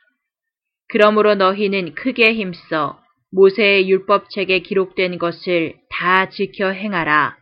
그러므로 0.88 1.34
너희는 1.34 1.94
크게 1.94 2.34
힘써 2.34 3.00
모세의 3.30 3.90
율법책에 3.90 4.60
기록된 4.60 5.18
것을 5.18 5.74
다 5.90 6.30
지켜 6.30 6.70
행하라. 6.70 7.36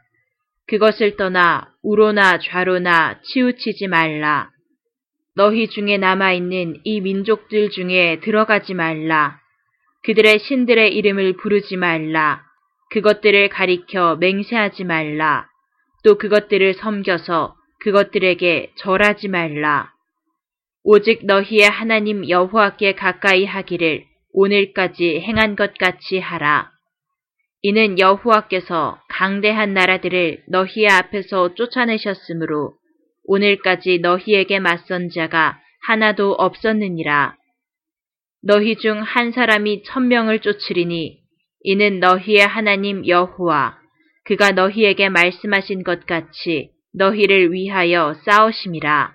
그것을 0.66 1.16
떠나 1.16 1.70
우로나 1.83 2.38
좌로나 2.38 3.20
치우치지 3.22 3.87
말라. 3.87 4.51
너희 5.37 5.68
중에 5.68 5.99
남아있는 5.99 6.81
이 6.83 7.01
민족들 7.01 7.70
중에 7.70 8.20
들어가지 8.20 8.75
말라. 8.75 9.38
그들의 10.03 10.40
신들의 10.40 10.94
이름을 10.96 11.37
부르지 11.37 11.77
말라. 11.77 12.45
그것들을 12.90 13.49
가리켜 13.49 14.16
맹세하지 14.16 14.85
말라. 14.85 15.49
또 16.05 16.16
그것들을 16.18 16.75
섬겨서 16.75 17.57
그것들에게 17.81 18.72
절하지 18.77 19.29
말라. 19.29 19.92
오직 20.85 21.27
너희의 21.27 21.68
하나님 21.68 22.29
여호와께 22.29 22.94
가까이 22.94 23.44
하기를 23.44 24.05
오늘까지 24.33 25.20
행한 25.20 25.57
것 25.57 25.77
같이 25.79 26.18
하라. 26.20 26.70
이는 27.62 27.99
여호와께서 27.99 29.01
강대한 29.09 29.75
나라들을 29.75 30.44
너희의 30.49 30.88
앞에서 30.88 31.55
쫓아내셨으므로 31.55 32.75
오늘까지 33.25 33.99
너희에게 33.99 34.61
맞선 34.61 35.09
자가 35.11 35.59
하나도 35.87 36.33
없었느니라. 36.33 37.37
너희 38.42 38.77
중 38.77 39.03
한 39.03 39.33
사람이 39.33 39.83
천명을 39.83 40.38
쫓으리니 40.38 41.26
이는 41.68 41.98
너희의 41.98 42.46
하나님 42.46 43.05
여호와 43.09 43.76
그가 44.24 44.52
너희에게 44.52 45.09
말씀하신 45.09 45.83
것 45.83 46.07
같이 46.07 46.70
너희를 46.94 47.52
위하여 47.52 48.14
싸우심이라. 48.24 49.14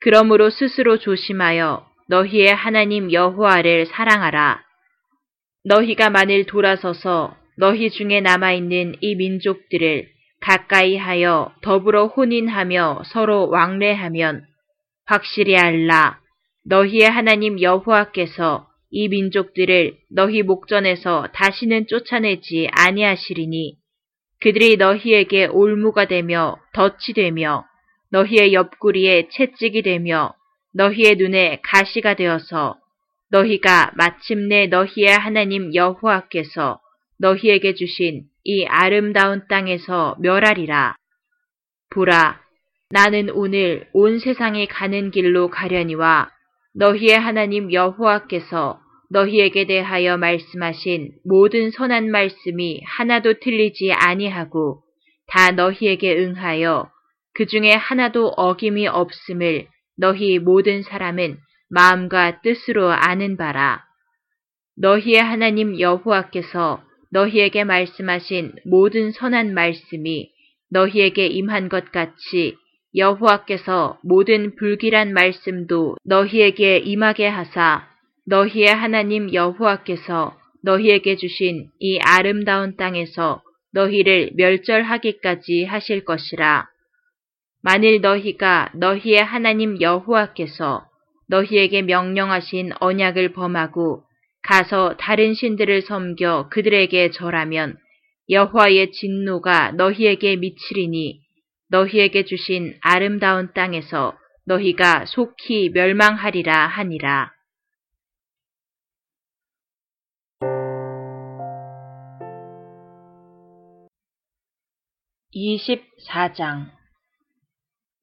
그러므로 0.00 0.50
스스로 0.50 0.98
조심하여 0.98 1.84
너희의 2.06 2.54
하나님 2.54 3.10
여호와를 3.10 3.86
사랑하라. 3.86 4.62
너희가 5.64 6.08
만일 6.08 6.46
돌아서서 6.46 7.36
너희 7.58 7.90
중에 7.90 8.20
남아있는 8.20 8.98
이 9.00 9.16
민족들을 9.16 10.06
가까이 10.40 10.96
하여 10.96 11.52
더불어 11.62 12.06
혼인하며 12.06 13.02
서로 13.06 13.48
왕래하면 13.48 14.44
확실히 15.04 15.56
알라. 15.56 16.20
너희의 16.64 17.10
하나님 17.10 17.60
여호와께서 17.60 18.69
이 18.90 19.08
민족들을 19.08 19.96
너희 20.10 20.42
목전에서 20.42 21.28
다시는 21.32 21.86
쫓아내지 21.86 22.68
아니하시리니 22.72 23.76
그들이 24.40 24.76
너희에게 24.76 25.46
올무가 25.46 26.06
되며 26.06 26.58
덫이 26.72 27.14
되며 27.14 27.64
너희의 28.10 28.52
옆구리에 28.52 29.28
채찍이 29.30 29.82
되며 29.82 30.34
너희의 30.74 31.16
눈에 31.16 31.60
가시가 31.62 32.14
되어서 32.14 32.76
너희가 33.30 33.92
마침내 33.94 34.66
너희의 34.66 35.08
하나님 35.08 35.74
여호와께서 35.74 36.80
너희에게 37.18 37.74
주신 37.74 38.24
이 38.44 38.64
아름다운 38.66 39.46
땅에서 39.48 40.16
멸하리라. 40.20 40.96
보라, 41.90 42.40
나는 42.90 43.30
오늘 43.30 43.88
온 43.92 44.18
세상에 44.18 44.66
가는 44.66 45.10
길로 45.10 45.48
가려니와 45.48 46.30
너희의 46.74 47.18
하나님 47.18 47.72
여호와께서 47.72 48.80
너희에게 49.10 49.66
대하여 49.66 50.16
말씀하신 50.16 51.12
모든 51.24 51.70
선한 51.70 52.10
말씀이 52.10 52.80
하나도 52.86 53.40
틀리지 53.40 53.92
아니하고 53.92 54.82
다 55.26 55.50
너희에게 55.50 56.16
응하여 56.16 56.90
그 57.34 57.46
중에 57.46 57.72
하나도 57.72 58.28
어김이 58.36 58.86
없음을 58.86 59.66
너희 59.96 60.38
모든 60.38 60.82
사람은 60.82 61.38
마음과 61.70 62.40
뜻으로 62.42 62.90
아는 62.90 63.36
바라. 63.36 63.84
너희의 64.76 65.22
하나님 65.22 65.78
여호와께서 65.78 66.82
너희에게 67.12 67.64
말씀하신 67.64 68.52
모든 68.64 69.10
선한 69.10 69.54
말씀이 69.54 70.30
너희에게 70.70 71.26
임한 71.26 71.68
것 71.68 71.90
같이 71.90 72.56
여호와께서 72.96 73.98
모든 74.02 74.56
불길한 74.56 75.12
말씀도 75.12 75.96
너희에게 76.04 76.78
임하게 76.78 77.28
하사 77.28 77.88
너희의 78.26 78.74
하나님 78.74 79.32
여호와께서 79.32 80.36
너희에게 80.62 81.16
주신 81.16 81.68
이 81.78 81.98
아름다운 82.00 82.76
땅에서 82.76 83.42
너희를 83.72 84.32
멸절하기까지 84.34 85.64
하실 85.64 86.04
것이라. 86.04 86.68
만일 87.62 88.00
너희가 88.00 88.70
너희의 88.74 89.22
하나님 89.22 89.80
여호와께서 89.80 90.86
너희에게 91.28 91.82
명령하신 91.82 92.72
언약을 92.80 93.32
범하고 93.32 94.02
가서 94.42 94.96
다른 94.98 95.34
신들을 95.34 95.82
섬겨 95.82 96.48
그들에게 96.50 97.10
절하면 97.10 97.76
여호와의 98.28 98.92
진노가 98.92 99.72
너희에게 99.72 100.36
미치리니 100.36 101.19
너희에게 101.70 102.24
주신 102.24 102.76
아름다운 102.82 103.52
땅에서 103.52 104.18
너희가 104.44 105.06
속히 105.06 105.70
멸망하리라 105.70 106.66
하니라. 106.66 107.32
24장 115.32 116.66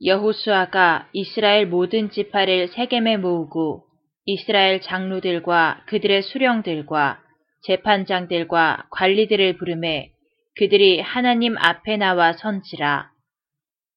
여호수아가 0.05 1.09
이스라엘 1.11 1.67
모든 1.67 2.09
지파를 2.09 2.69
세겜에 2.69 3.17
모으고 3.17 3.83
이스라엘 4.25 4.79
장로들과 4.81 5.83
그들의 5.87 6.21
수령들과 6.21 7.21
재판장들과 7.63 8.87
관리들을 8.91 9.57
부르매 9.57 10.11
그들이 10.57 11.01
하나님 11.01 11.57
앞에 11.57 11.97
나와 11.97 12.33
선지라. 12.33 13.16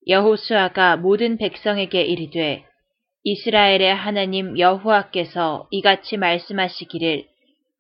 여호수아가 0.07 0.97
모든 0.97 1.37
백성에게 1.37 2.03
이르되 2.03 2.65
이스라엘의 3.23 3.95
하나님 3.95 4.59
여호와께서 4.59 5.69
이같이 5.71 6.17
말씀하시기를 6.17 7.25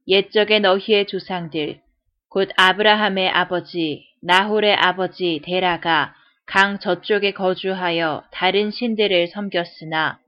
옛적의 0.06 0.60
너희의 0.60 1.06
조상들 1.06 1.80
곧 2.28 2.50
아브라함의 2.56 3.30
아버지 3.30 4.04
나홀의 4.22 4.74
아버지 4.74 5.40
데라가 5.44 6.14
강 6.44 6.78
저쪽에 6.78 7.32
거주하여 7.32 8.24
다른 8.32 8.70
신들을 8.70 9.28
섬겼으나 9.28 10.18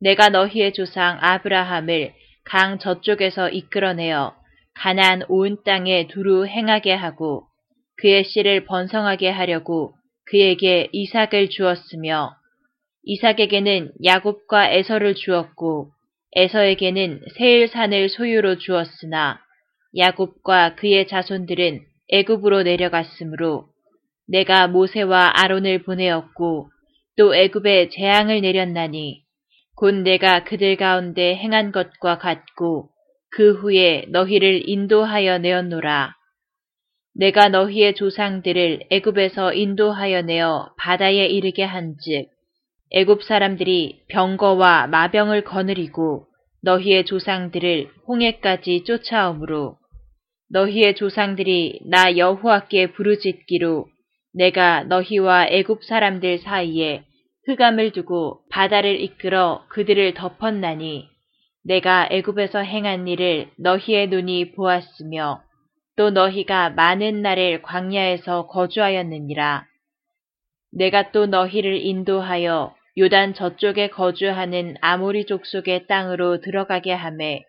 내가 0.00 0.30
너희의 0.30 0.72
조상 0.72 1.18
아브라함을 1.20 2.12
강 2.44 2.78
저쪽에서 2.78 3.50
이끌어내어 3.50 4.34
가난 4.74 5.22
온 5.28 5.58
땅에 5.64 6.08
두루 6.08 6.46
행하게 6.46 6.94
하고 6.94 7.44
그의 7.98 8.24
씨를 8.24 8.64
번성하게 8.64 9.30
하려고 9.30 9.94
그에게 10.30 10.88
이삭을 10.92 11.50
주었으며 11.50 12.36
이삭에게는 13.02 13.92
야곱과 14.04 14.70
에서를 14.70 15.14
주었고 15.16 15.90
에서에게는 16.36 17.22
세일산을 17.36 18.08
소유로 18.08 18.58
주었으나 18.58 19.40
야곱과 19.96 20.76
그의 20.76 21.08
자손들은 21.08 21.80
애굽으로 22.12 22.62
내려갔으므로 22.62 23.66
내가 24.28 24.68
모세와 24.68 25.32
아론을 25.34 25.82
보내었고 25.82 26.70
또 27.16 27.34
애굽에 27.34 27.88
재앙을 27.88 28.40
내렸나니 28.42 29.22
곧 29.74 29.94
내가 29.96 30.44
그들 30.44 30.76
가운데 30.76 31.34
행한 31.34 31.72
것과 31.72 32.18
같고 32.18 32.90
그 33.32 33.54
후에 33.54 34.04
너희를 34.08 34.68
인도하여 34.68 35.38
내었노라. 35.38 36.14
내가 37.14 37.48
너희의 37.48 37.94
조상들을 37.94 38.84
애굽에서 38.90 39.52
인도하여 39.54 40.22
내어 40.22 40.70
바다에 40.78 41.26
이르게 41.26 41.64
한즉 41.64 42.28
애굽 42.92 43.24
사람들이 43.24 44.02
병거와 44.08 44.86
마병을 44.86 45.44
거느리고 45.44 46.26
너희의 46.62 47.04
조상들을 47.06 47.90
홍해까지 48.06 48.84
쫓아오므로 48.84 49.76
너희의 50.50 50.94
조상들이 50.96 51.80
나 51.86 52.16
여호와께 52.16 52.92
부르짖기로 52.92 53.86
내가 54.34 54.84
너희와 54.84 55.46
애굽 55.48 55.84
사람들 55.84 56.38
사이에 56.38 57.04
흑암을 57.46 57.92
두고 57.92 58.40
바다를 58.50 59.00
이끌어 59.00 59.64
그들을 59.68 60.14
덮었나니 60.14 61.08
내가 61.64 62.08
애굽에서 62.10 62.60
행한 62.60 63.08
일을 63.08 63.50
너희의 63.58 64.08
눈이 64.08 64.52
보았으며 64.52 65.42
또 66.00 66.08
너희가 66.08 66.70
많은 66.70 67.20
날을 67.20 67.60
광야에서 67.60 68.46
거주하였느니라. 68.46 69.66
내가 70.72 71.12
또 71.12 71.26
너희를 71.26 71.76
인도하여 71.76 72.74
요단 72.96 73.34
저쪽에 73.34 73.90
거주하는 73.90 74.76
아모리 74.80 75.26
족속의 75.26 75.88
땅으로 75.88 76.40
들어가게 76.40 76.94
하매 76.94 77.42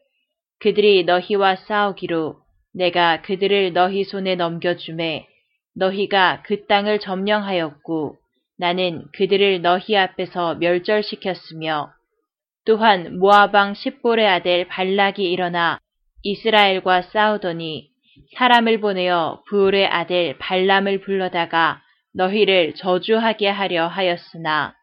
그들이 0.60 1.06
너희와 1.06 1.56
싸우기로 1.56 2.40
내가 2.74 3.22
그들을 3.22 3.72
너희 3.72 4.04
손에 4.04 4.36
넘겨주매 4.36 5.28
너희가 5.78 6.44
그 6.46 6.66
땅을 6.66 7.00
점령하였고 7.00 8.18
나는 8.58 9.06
그들을 9.14 9.62
너희 9.62 9.96
앞에서 9.96 10.56
멸절시켰으며 10.56 11.90
또한 12.66 13.18
모아방 13.18 13.76
십볼의 13.76 14.28
아들 14.28 14.68
발락이 14.68 15.24
일어나 15.24 15.80
이스라엘과 16.24 17.04
싸우더니 17.04 17.91
사람을 18.38 18.80
보내어 18.80 19.44
부울의 19.48 19.88
아들 19.88 20.38
발람을 20.38 21.02
불러다가 21.02 21.82
너희를 22.14 22.74
저주하게 22.76 23.48
하려 23.48 23.88
하였으나 23.88 24.76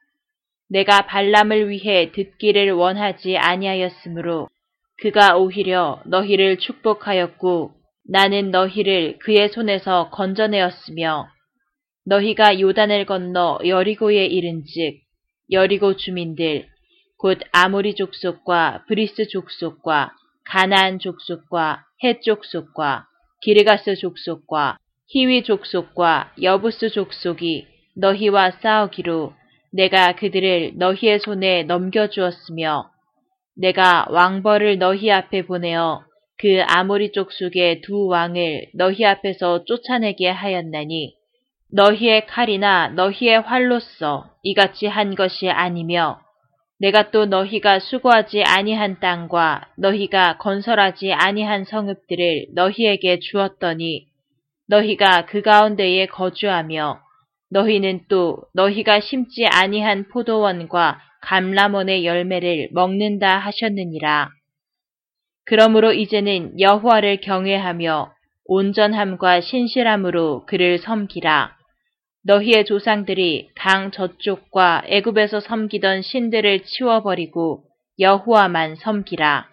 내가 0.71 1.03
발람을 1.03 1.69
위해 1.69 2.13
듣기를 2.13 2.73
원하지 2.73 3.37
아니하였으므로 3.37 4.49
그가 5.01 5.37
오히려 5.37 6.03
너희를 6.07 6.59
축복하였고 6.59 7.73
나는 8.11 8.51
너희를 8.51 9.19
그의 9.19 9.51
손에서 9.51 10.11
건져내었으며 10.11 11.29
너희가 12.07 12.59
요단을 12.61 13.05
건너 13.05 13.59
여리고에 13.67 14.27
이른즉 14.27 15.01
여리고 15.51 15.97
주민들 15.97 16.67
곧 17.19 17.39
아모리 17.53 17.95
족속과 17.95 18.85
브리스 18.89 19.29
족속과 19.29 20.13
가나안 20.45 20.99
족속과 20.99 21.85
헷 22.03 22.21
족속과 22.21 23.07
기르가스 23.41 23.95
족속과 23.97 24.79
히위 25.07 25.45
족속과 25.45 26.33
여부스 26.43 26.91
족속이 26.91 27.67
너희와 27.97 28.53
싸우기로 28.63 29.33
내가 29.73 30.17
그들을 30.17 30.73
너희의 30.77 31.21
손에 31.21 31.63
넘겨주었으며 31.65 32.91
내가 33.57 34.07
왕벌을 34.11 34.79
너희 34.79 35.11
앞에 35.11 35.43
보내어 35.43 36.03
그 36.39 36.63
아모리 36.63 37.13
족속의 37.13 37.81
두 37.83 38.07
왕을 38.07 38.71
너희 38.75 39.05
앞에서 39.05 39.65
쫓아내게 39.65 40.29
하였나니 40.29 41.15
너희의 41.73 42.27
칼이나 42.27 42.89
너희의 42.89 43.41
활로써 43.41 44.31
이같이 44.43 44.87
한 44.87 45.15
것이 45.15 45.51
아니며 45.51 46.21
내가 46.81 47.11
또 47.11 47.27
너희가 47.27 47.81
수고하지 47.81 48.45
아니한 48.45 49.01
땅과 49.01 49.69
너희가 49.77 50.39
건설하지 50.39 51.13
아니한 51.13 51.65
성읍들을 51.65 52.47
너희에게 52.55 53.19
주었더니 53.19 54.07
너희가 54.69 55.27
그 55.27 55.43
가운데에 55.43 56.07
거주하며 56.07 57.01
너희는 57.51 58.03
또 58.09 58.43
너희가 58.55 59.01
심지 59.01 59.47
아니한 59.47 60.09
포도원과 60.09 61.01
감람원의 61.23 62.05
열매를 62.05 62.69
먹는다 62.73 63.39
하셨느니라. 63.39 64.31
그러므로 65.47 65.93
이제는 65.93 66.61
여호와를 66.61 67.23
경외하며 67.23 68.13
온전함과 68.45 69.41
신실함으로 69.41 70.47
그를 70.47 70.79
섬기라. 70.79 71.58
너희의 72.25 72.65
조상들이 72.65 73.51
강 73.55 73.91
저쪽과 73.91 74.85
애굽에서 74.87 75.41
섬기던 75.41 76.03
신들을 76.03 76.65
치워버리고 76.65 77.65
여호와만 77.99 78.77
섬기라. 78.77 79.49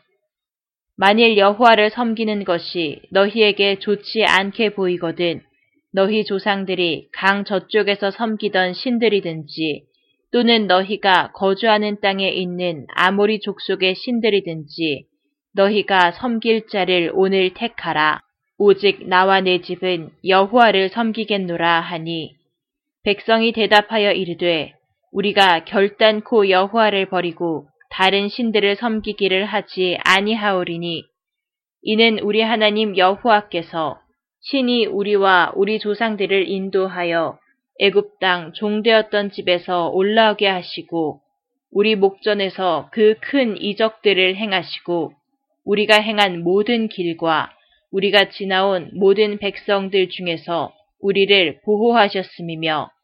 만일 0.97 1.37
여호와를 1.37 1.89
섬기는 1.89 2.43
것이 2.43 3.01
너희에게 3.11 3.79
좋지 3.79 4.25
않게 4.25 4.75
보이거든 4.75 5.41
너희 5.93 6.25
조상들이 6.25 7.09
강 7.13 7.45
저쪽에서 7.45 8.11
섬기던 8.11 8.73
신들이든지 8.73 9.83
또는 10.31 10.67
너희가 10.67 11.31
거주하는 11.33 12.01
땅에 12.01 12.29
있는 12.29 12.85
아모리 12.95 13.39
족속의 13.39 13.95
신들이든지 13.95 15.05
너희가 15.53 16.11
섬길 16.11 16.67
자를 16.67 17.11
오늘 17.13 17.53
택하라. 17.53 18.21
오직 18.57 19.07
나와 19.07 19.39
내 19.39 19.61
집은 19.61 20.11
여호와를 20.25 20.89
섬기겠노라 20.89 21.79
하니 21.81 22.35
백성이 23.05 23.51
대답하여 23.51 24.13
이르되 24.13 24.73
우리가 25.11 25.63
결단코 25.65 26.49
여호와를 26.49 27.05
버리고 27.05 27.67
다른 27.91 28.29
신들을 28.29 28.77
섬기기를 28.77 29.45
하지 29.45 29.99
아니하오리니 30.03 31.03
이는 31.83 32.17
우리 32.17 32.41
하나님 32.41 32.97
여호와께서 32.97 33.99
신이 34.41 34.87
우리와 34.87 35.53
우리 35.55 35.77
조상들을 35.77 36.49
인도하여 36.49 37.37
애굽 37.79 38.19
땅 38.19 38.53
종되었던 38.53 39.29
집에서 39.29 39.89
올라오게 39.89 40.47
하시고 40.47 41.21
우리 41.71 41.95
목전에서 41.95 42.89
그 42.91 43.13
큰 43.21 43.61
이적들을 43.61 44.35
행하시고 44.35 45.11
우리가 45.63 46.01
행한 46.01 46.41
모든 46.41 46.87
길과 46.87 47.51
우리가 47.91 48.29
지나온 48.29 48.89
모든 48.95 49.37
백성들 49.37 50.09
중에서 50.09 50.73
우리를 51.01 51.59
보호하셨음이며 51.63 52.94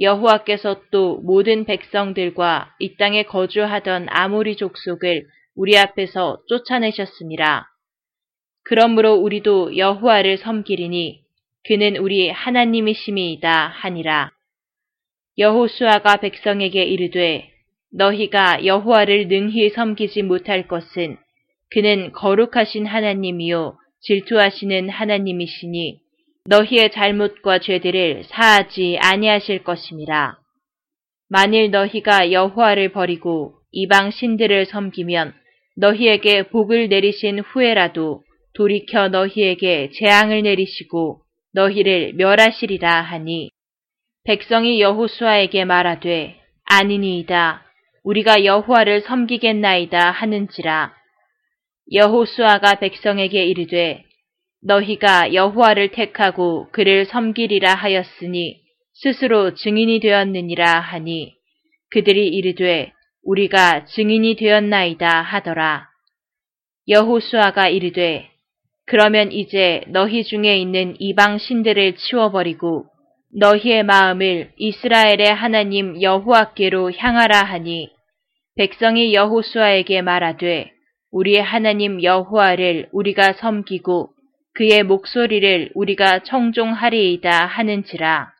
여호와께서 0.00 0.82
또 0.90 1.16
모든 1.18 1.64
백성들과 1.64 2.74
이 2.78 2.96
땅에 2.96 3.24
거주하던 3.24 4.06
아모리 4.10 4.56
족속을 4.56 5.26
우리 5.56 5.76
앞에서 5.76 6.40
쫓아내셨습니다. 6.48 7.68
그러므로 8.62 9.14
우리도 9.14 9.76
여호와를 9.76 10.38
섬기리니 10.38 11.22
그는 11.66 11.96
우리 11.96 12.30
하나님이심이이다 12.30 13.68
하니라. 13.68 14.30
여호수아가 15.36 16.18
백성에게 16.18 16.84
이르되 16.84 17.50
너희가 17.92 18.64
여호와를 18.64 19.28
능히 19.28 19.70
섬기지 19.70 20.22
못할 20.22 20.68
것은 20.68 21.16
그는 21.70 22.12
거룩하신 22.12 22.86
하나님이요 22.86 23.78
질투하시는 24.00 24.88
하나님이시니 24.90 26.00
너희의 26.48 26.90
잘못과 26.92 27.58
죄들을 27.58 28.24
사하지 28.24 28.98
아니하실 29.02 29.64
것임이라. 29.64 30.38
만일 31.28 31.70
너희가 31.70 32.32
여호와를 32.32 32.92
버리고 32.92 33.58
이방 33.70 34.10
신들을 34.10 34.64
섬기면 34.64 35.34
너희에게 35.76 36.44
복을 36.44 36.88
내리신 36.88 37.40
후에라도 37.40 38.22
돌이켜 38.54 39.08
너희에게 39.08 39.90
재앙을 39.90 40.42
내리시고 40.42 41.20
너희를 41.52 42.14
멸하시리라 42.14 43.02
하니 43.02 43.50
백성이 44.24 44.80
여호수아에게 44.80 45.66
말하되 45.66 46.40
아니니이다 46.64 47.62
우리가 48.04 48.44
여호와를 48.46 49.02
섬기겠나이다 49.02 50.10
하는지라 50.12 50.94
여호수아가 51.92 52.76
백성에게 52.76 53.44
이르되 53.44 54.07
너희가 54.62 55.34
여호와를 55.34 55.92
택하고 55.92 56.68
그를 56.72 57.06
섬기리라 57.06 57.74
하였으니 57.74 58.60
스스로 58.94 59.54
증인이 59.54 60.00
되었느니라 60.00 60.80
하니 60.80 61.34
그들이 61.90 62.28
이르되 62.28 62.92
우리가 63.24 63.84
증인이 63.84 64.36
되었나이다 64.36 65.22
하더라. 65.22 65.88
여호수아가 66.88 67.68
이르되 67.68 68.30
그러면 68.86 69.32
이제 69.32 69.82
너희 69.88 70.24
중에 70.24 70.56
있는 70.56 70.96
이방 70.98 71.38
신들을 71.38 71.96
치워버리고 71.96 72.86
너희의 73.38 73.82
마음을 73.84 74.52
이스라엘의 74.56 75.34
하나님 75.34 76.00
여호와께로 76.00 76.92
향하라 76.92 77.44
하니 77.44 77.90
백성이 78.56 79.14
여호수아에게 79.14 80.00
말하되 80.02 80.72
우리의 81.12 81.42
하나님 81.42 82.02
여호와를 82.02 82.88
우리가 82.92 83.34
섬기고 83.34 84.10
그의 84.58 84.82
목소리를 84.82 85.70
우리가 85.74 86.24
청종하리이다 86.24 87.46
하는지라. 87.46 88.32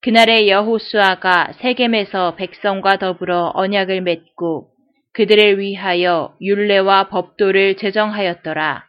그날에 0.00 0.48
여호수아가 0.48 1.52
세겜에서 1.60 2.36
백성과 2.36 2.96
더불어 2.96 3.52
언약을 3.54 4.00
맺고 4.00 4.70
그들을 5.12 5.58
위하여 5.58 6.34
율례와 6.40 7.10
법도를 7.10 7.76
제정하였더라. 7.76 8.86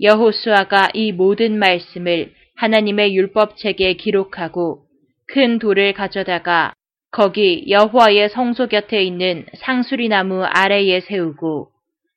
여호수아가 0.00 0.88
이 0.94 1.12
모든 1.12 1.60
말씀을 1.60 2.32
하나님의 2.56 3.14
율법책에 3.14 3.94
기록하고 3.94 4.82
큰 5.28 5.60
돌을 5.60 5.92
가져다가 5.92 6.72
거기 7.12 7.66
여호와의 7.68 8.30
성소 8.30 8.66
곁에 8.66 9.04
있는 9.04 9.46
상수리 9.58 10.08
나무 10.08 10.42
아래에 10.42 10.98
세우고 11.02 11.70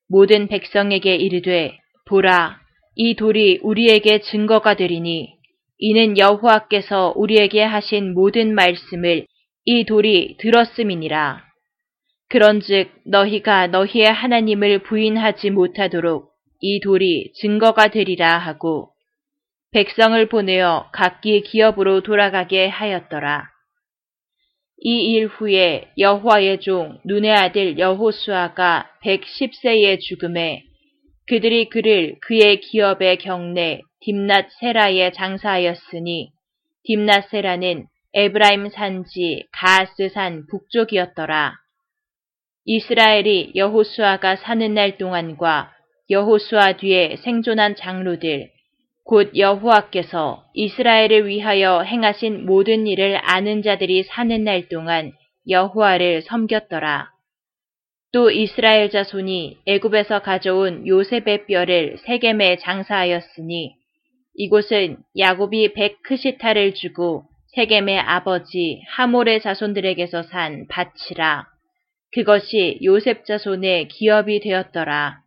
모든 0.10 0.47
백성에게 0.47 1.15
이르되 1.15 1.78
보라 2.08 2.62
이 2.95 3.15
돌이 3.15 3.60
우리에게 3.63 4.21
증거가 4.21 4.75
되리니 4.75 5.36
이는 5.79 6.17
여호와께서 6.17 7.13
우리에게 7.15 7.63
하신 7.63 8.13
모든 8.13 8.53
말씀을 8.53 9.25
이 9.65 9.86
돌이 9.86 10.38
들었음이니라. 10.39 11.43
그런즉 12.29 12.91
너희가 13.06 13.67
너희의 13.67 14.12
하나님을 14.12 14.84
부인하지 14.84 15.49
못하도록 15.51 16.32
이 16.60 16.79
돌이 16.79 17.34
증거가 17.34 17.89
되리라 17.89 18.38
하고 18.38 18.91
백성을 19.71 20.29
보내어 20.29 20.89
각기 20.93 21.41
기업으로 21.41 22.01
돌아가게 22.01 22.67
하였더라. 22.67 23.49
이 24.86 25.15
일 25.15 25.27
후에 25.27 25.89
여호와의 25.97 26.60
종 26.60 26.99
눈의 27.06 27.32
아들 27.32 27.79
여호수아가 27.79 28.89
110세의 29.03 29.99
죽음에 29.99 30.63
그들이 31.27 31.69
그를 31.69 32.15
그의 32.21 32.59
기업의 32.59 33.17
경내 33.19 33.81
딥낫 34.01 34.49
세라에 34.59 35.12
장사하였으니 35.12 36.31
딥낫 36.83 37.29
세라는 37.29 37.86
에브라임 38.13 38.69
산지 38.69 39.45
가스 39.51 40.09
산 40.09 40.45
북쪽이었더라. 40.47 41.55
이스라엘이 42.65 43.53
여호수아가 43.55 44.36
사는 44.36 44.73
날 44.73 44.97
동안과 44.97 45.71
여호수아 46.09 46.73
뒤에 46.73 47.17
생존한 47.23 47.75
장로들 47.75 48.49
곧 49.05 49.31
여호와께서 49.38 50.45
이스라엘을 50.53 51.27
위하여 51.27 51.81
행하신 51.81 52.45
모든 52.45 52.88
일을 52.88 53.19
아는 53.23 53.62
자들이 53.62 54.03
사는 54.03 54.43
날 54.43 54.67
동안 54.69 55.12
여호와를 55.49 56.21
섬겼더라. 56.23 57.12
또 58.13 58.30
이스라엘 58.30 58.91
자손이 58.91 59.58
애굽에서 59.65 60.19
가져온 60.19 60.88
요셉의 60.88 61.47
뼈를 61.47 61.97
세겜에 62.06 62.58
장사하였으니 62.58 63.76
이곳은 64.36 64.97
야곱이 65.17 65.73
백크시타를 65.73 66.76
주고 66.76 67.23
세겜의 67.56 67.99
아버지 67.99 68.84
하몰의 68.89 69.41
자손들에게서 69.41 70.23
산 70.23 70.67
밭이라. 70.69 71.47
그것이 72.13 72.80
요셉 72.84 73.26
자손의 73.26 73.88
기업이 73.88 74.41
되었더라. 74.41 75.19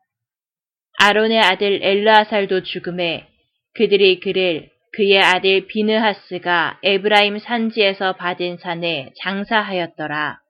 아론의 0.99 1.41
아들 1.41 1.81
엘르아살도 1.83 2.63
죽음에 2.63 3.27
그들이 3.75 4.21
그를 4.21 4.71
그의 4.93 5.19
아들 5.19 5.67
비느하스가 5.67 6.79
에브라임 6.85 7.41
산지에서 7.41 8.13
받은 8.13 8.59
산에 8.59 9.11
장사하였더라. 9.19 10.46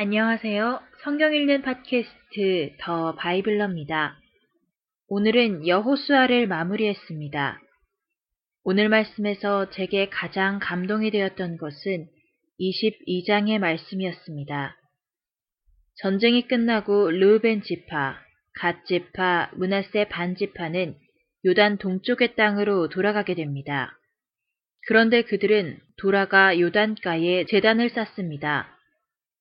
안녕하세요. 0.00 0.80
성경 1.02 1.34
읽는 1.34 1.62
팟캐스트 1.62 2.76
더 2.78 3.16
바이블러입니다. 3.16 4.16
오늘은 5.08 5.66
여호수아를 5.66 6.46
마무리했습니다. 6.46 7.60
오늘 8.62 8.88
말씀에서 8.90 9.70
제게 9.70 10.08
가장 10.08 10.60
감동이 10.62 11.10
되었던 11.10 11.56
것은 11.56 12.06
22장의 12.60 13.58
말씀이었습니다. 13.58 14.76
전쟁이 15.96 16.46
끝나고 16.46 17.10
르벤 17.10 17.62
지파, 17.62 18.20
갓 18.54 18.86
지파, 18.86 19.50
문하세 19.56 20.04
반 20.10 20.36
지파는 20.36 20.94
요단 21.44 21.78
동쪽의 21.78 22.36
땅으로 22.36 22.88
돌아가게 22.88 23.34
됩니다. 23.34 23.98
그런데 24.86 25.22
그들은 25.22 25.80
돌아가 25.96 26.56
요단가에 26.56 27.46
재단을 27.46 27.90
쌓습니다. 27.90 28.77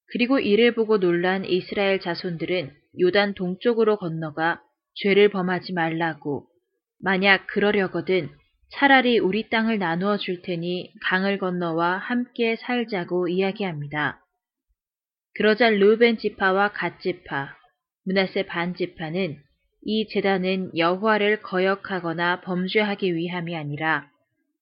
그리고 0.07 0.39
이를 0.39 0.73
보고 0.73 0.99
놀란 0.99 1.45
이스라엘 1.45 1.99
자손들은 1.99 2.71
요단 2.99 3.33
동쪽으로 3.33 3.97
건너가 3.97 4.61
죄를 4.95 5.29
범하지 5.29 5.73
말라고 5.73 6.47
만약 6.99 7.47
그러려거든 7.47 8.29
차라리 8.69 9.19
우리 9.19 9.49
땅을 9.49 9.79
나누어 9.79 10.17
줄 10.17 10.41
테니 10.41 10.91
강을 11.03 11.37
건너와 11.37 11.97
함께 11.97 12.55
살자고 12.55 13.27
이야기합니다. 13.27 14.21
그러자 15.35 15.69
르벤 15.69 16.17
지파와 16.17 16.71
갓 16.73 16.99
지파, 16.99 17.55
문하세 18.05 18.43
반 18.47 18.75
지파는 18.75 19.37
이 19.83 20.07
재단은 20.09 20.75
여호와를 20.75 21.41
거역하거나 21.41 22.41
범죄하기 22.41 23.15
위함이 23.15 23.55
아니라 23.55 24.09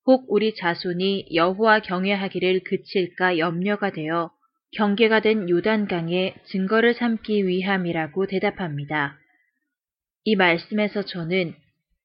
혹 0.05 0.25
우리 0.27 0.53
자손이 0.53 1.29
여호와 1.33 1.79
경외하기를 1.79 2.61
그칠까 2.63 3.37
염려가 3.39 3.91
되어 3.91 4.31
경계가 4.73 5.21
된 5.21 5.49
요단강에 5.49 6.35
증거를 6.45 6.93
삼기 6.95 7.47
위함이라고 7.47 8.27
대답합니다. 8.27 9.17
이 10.25 10.35
말씀에서 10.35 11.03
저는 11.03 11.53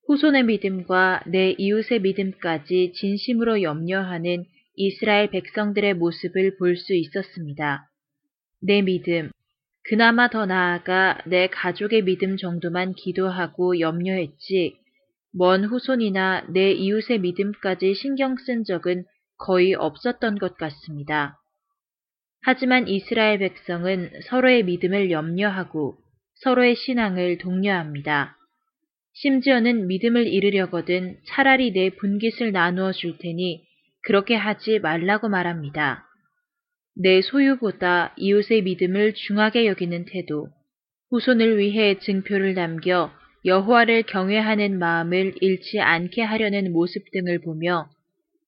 후손의 0.07 0.45
믿음과 0.45 1.23
내 1.27 1.55
이웃의 1.57 2.01
믿음까지 2.01 2.93
진심으로 2.95 3.63
염려하는 3.63 4.45
이스라엘 4.77 5.31
백성들의 5.31 5.95
모습을 5.95 6.57
볼 6.59 6.77
수 6.77 6.95
있었습니다. 6.95 7.89
내 8.63 8.83
믿음, 8.83 9.31
그나마 9.85 10.29
더 10.29 10.47
나아가 10.47 11.19
내 11.27 11.49
가족의 11.49 12.03
믿음 12.05 12.37
정도만 12.37 12.95
기도하고 12.95 13.81
염려했지, 13.81 14.77
먼 15.33 15.65
후손이나 15.65 16.47
내 16.49 16.73
이웃의 16.73 17.21
믿음까지 17.21 17.95
신경 17.95 18.37
쓴 18.37 18.65
적은 18.65 19.05
거의 19.39 19.75
없었던 19.75 20.39
것 20.39 20.57
같습니다. 20.57 21.40
하지만 22.43 22.89
이스라엘 22.89 23.39
백성은 23.39 24.11
서로의 24.25 24.65
믿음을 24.65 25.11
염려하고 25.11 25.97
서로의 26.37 26.75
신앙을 26.75 27.39
독려합니다. 27.39 28.37
심지어는 29.13 29.87
믿음을 29.89 30.27
잃으려거든 30.27 31.19
차라리 31.27 31.73
내 31.73 31.91
분깃을 31.91 32.53
나누어 32.53 32.93
줄 32.93 33.19
테니 33.19 33.63
그렇게 34.03 34.35
하지 34.35 34.79
말라고 34.79 35.29
말합니다. 35.29 36.07
내 36.97 37.21
소유보다 37.21 38.15
이웃의 38.17 38.63
믿음을 38.63 39.15
중하게 39.15 39.67
여기는 39.67 40.07
태도, 40.07 40.49
후손을 41.11 41.59
위해 41.59 41.99
증표를 41.99 42.55
남겨 42.55 43.13
여호와를 43.45 44.05
경외하는 44.05 44.79
마음을 44.79 45.35
잃지 45.41 45.81
않게 45.81 46.23
하려는 46.23 46.73
모습 46.73 47.11
등을 47.13 47.41
보며 47.41 47.89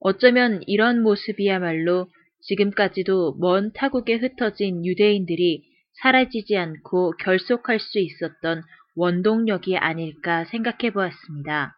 어쩌면 0.01 0.63
이런 0.67 1.03
모습이야말로 1.03 2.09
지금까지도 2.43 3.37
먼 3.39 3.73
타국에 3.73 4.15
흩어진 4.15 4.85
유대인들이 4.85 5.65
사라지지 6.03 6.57
않고 6.57 7.15
결속할 7.19 7.81
수 7.81 7.99
있었던 7.99 8.63
원동력이 8.97 9.77
아닐까 9.77 10.45
생각해 10.45 10.93
보았습니다. 10.93 11.77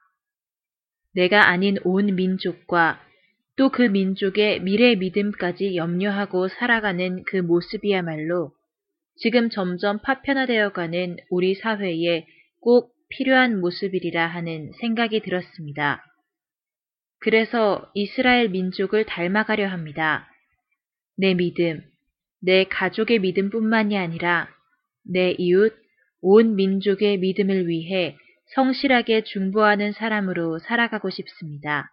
내가 1.14 1.48
아닌 1.48 1.76
온 1.84 2.14
민족과 2.14 3.00
또 3.56 3.68
그 3.70 3.82
민족의 3.82 4.62
미래 4.62 4.96
믿음까지 4.96 5.76
염려하고 5.76 6.48
살아가는 6.48 7.22
그 7.24 7.36
모습이야말로 7.36 8.50
지금 9.16 9.48
점점 9.48 10.00
파편화되어가는 10.00 11.16
우리 11.30 11.54
사회에 11.54 12.26
꼭 12.60 12.92
필요한 13.10 13.60
모습이리라 13.60 14.26
하는 14.26 14.72
생각이 14.80 15.20
들었습니다. 15.20 16.04
그래서 17.20 17.88
이스라엘 17.94 18.48
민족을 18.48 19.04
닮아가려 19.04 19.68
합니다. 19.68 20.28
내 21.16 21.34
믿음, 21.34 21.82
내 22.40 22.64
가족의 22.64 23.20
믿음뿐만이 23.20 23.96
아니라 23.96 24.48
내 25.04 25.34
이웃, 25.38 25.74
온 26.20 26.56
민족의 26.56 27.18
믿음을 27.18 27.68
위해 27.68 28.16
성실하게 28.54 29.24
중보하는 29.24 29.92
사람으로 29.92 30.58
살아가고 30.58 31.10
싶습니다. 31.10 31.90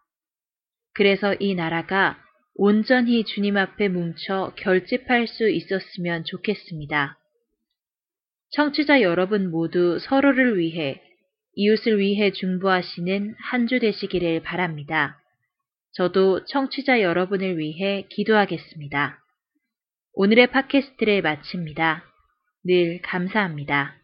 그래서 0.94 1.36
이 1.40 1.56
나라가 1.56 2.18
온전히 2.56 3.24
주님 3.24 3.58
앞에 3.58 3.88
뭉쳐 3.88 4.54
결집할 4.58 5.28
수 5.28 5.50
있었으면 5.50 6.24
좋겠습니다. 6.26 7.18
청취자 8.52 9.02
여러분 9.02 9.50
모두 9.50 10.00
서로를 10.00 10.58
위해 10.60 11.02
이웃을 11.56 12.00
위해 12.00 12.32
중보하시는 12.32 13.36
한 13.40 13.68
주 13.68 13.80
되시기를 13.80 14.42
바랍니다. 14.42 15.21
저도 15.94 16.46
청취자 16.46 17.02
여러분을 17.02 17.58
위해 17.58 18.08
기도하겠습니다. 18.10 19.20
오늘의 20.14 20.48
팟캐스트를 20.48 21.22
마칩니다. 21.22 22.04
늘 22.64 23.02
감사합니다. 23.02 24.01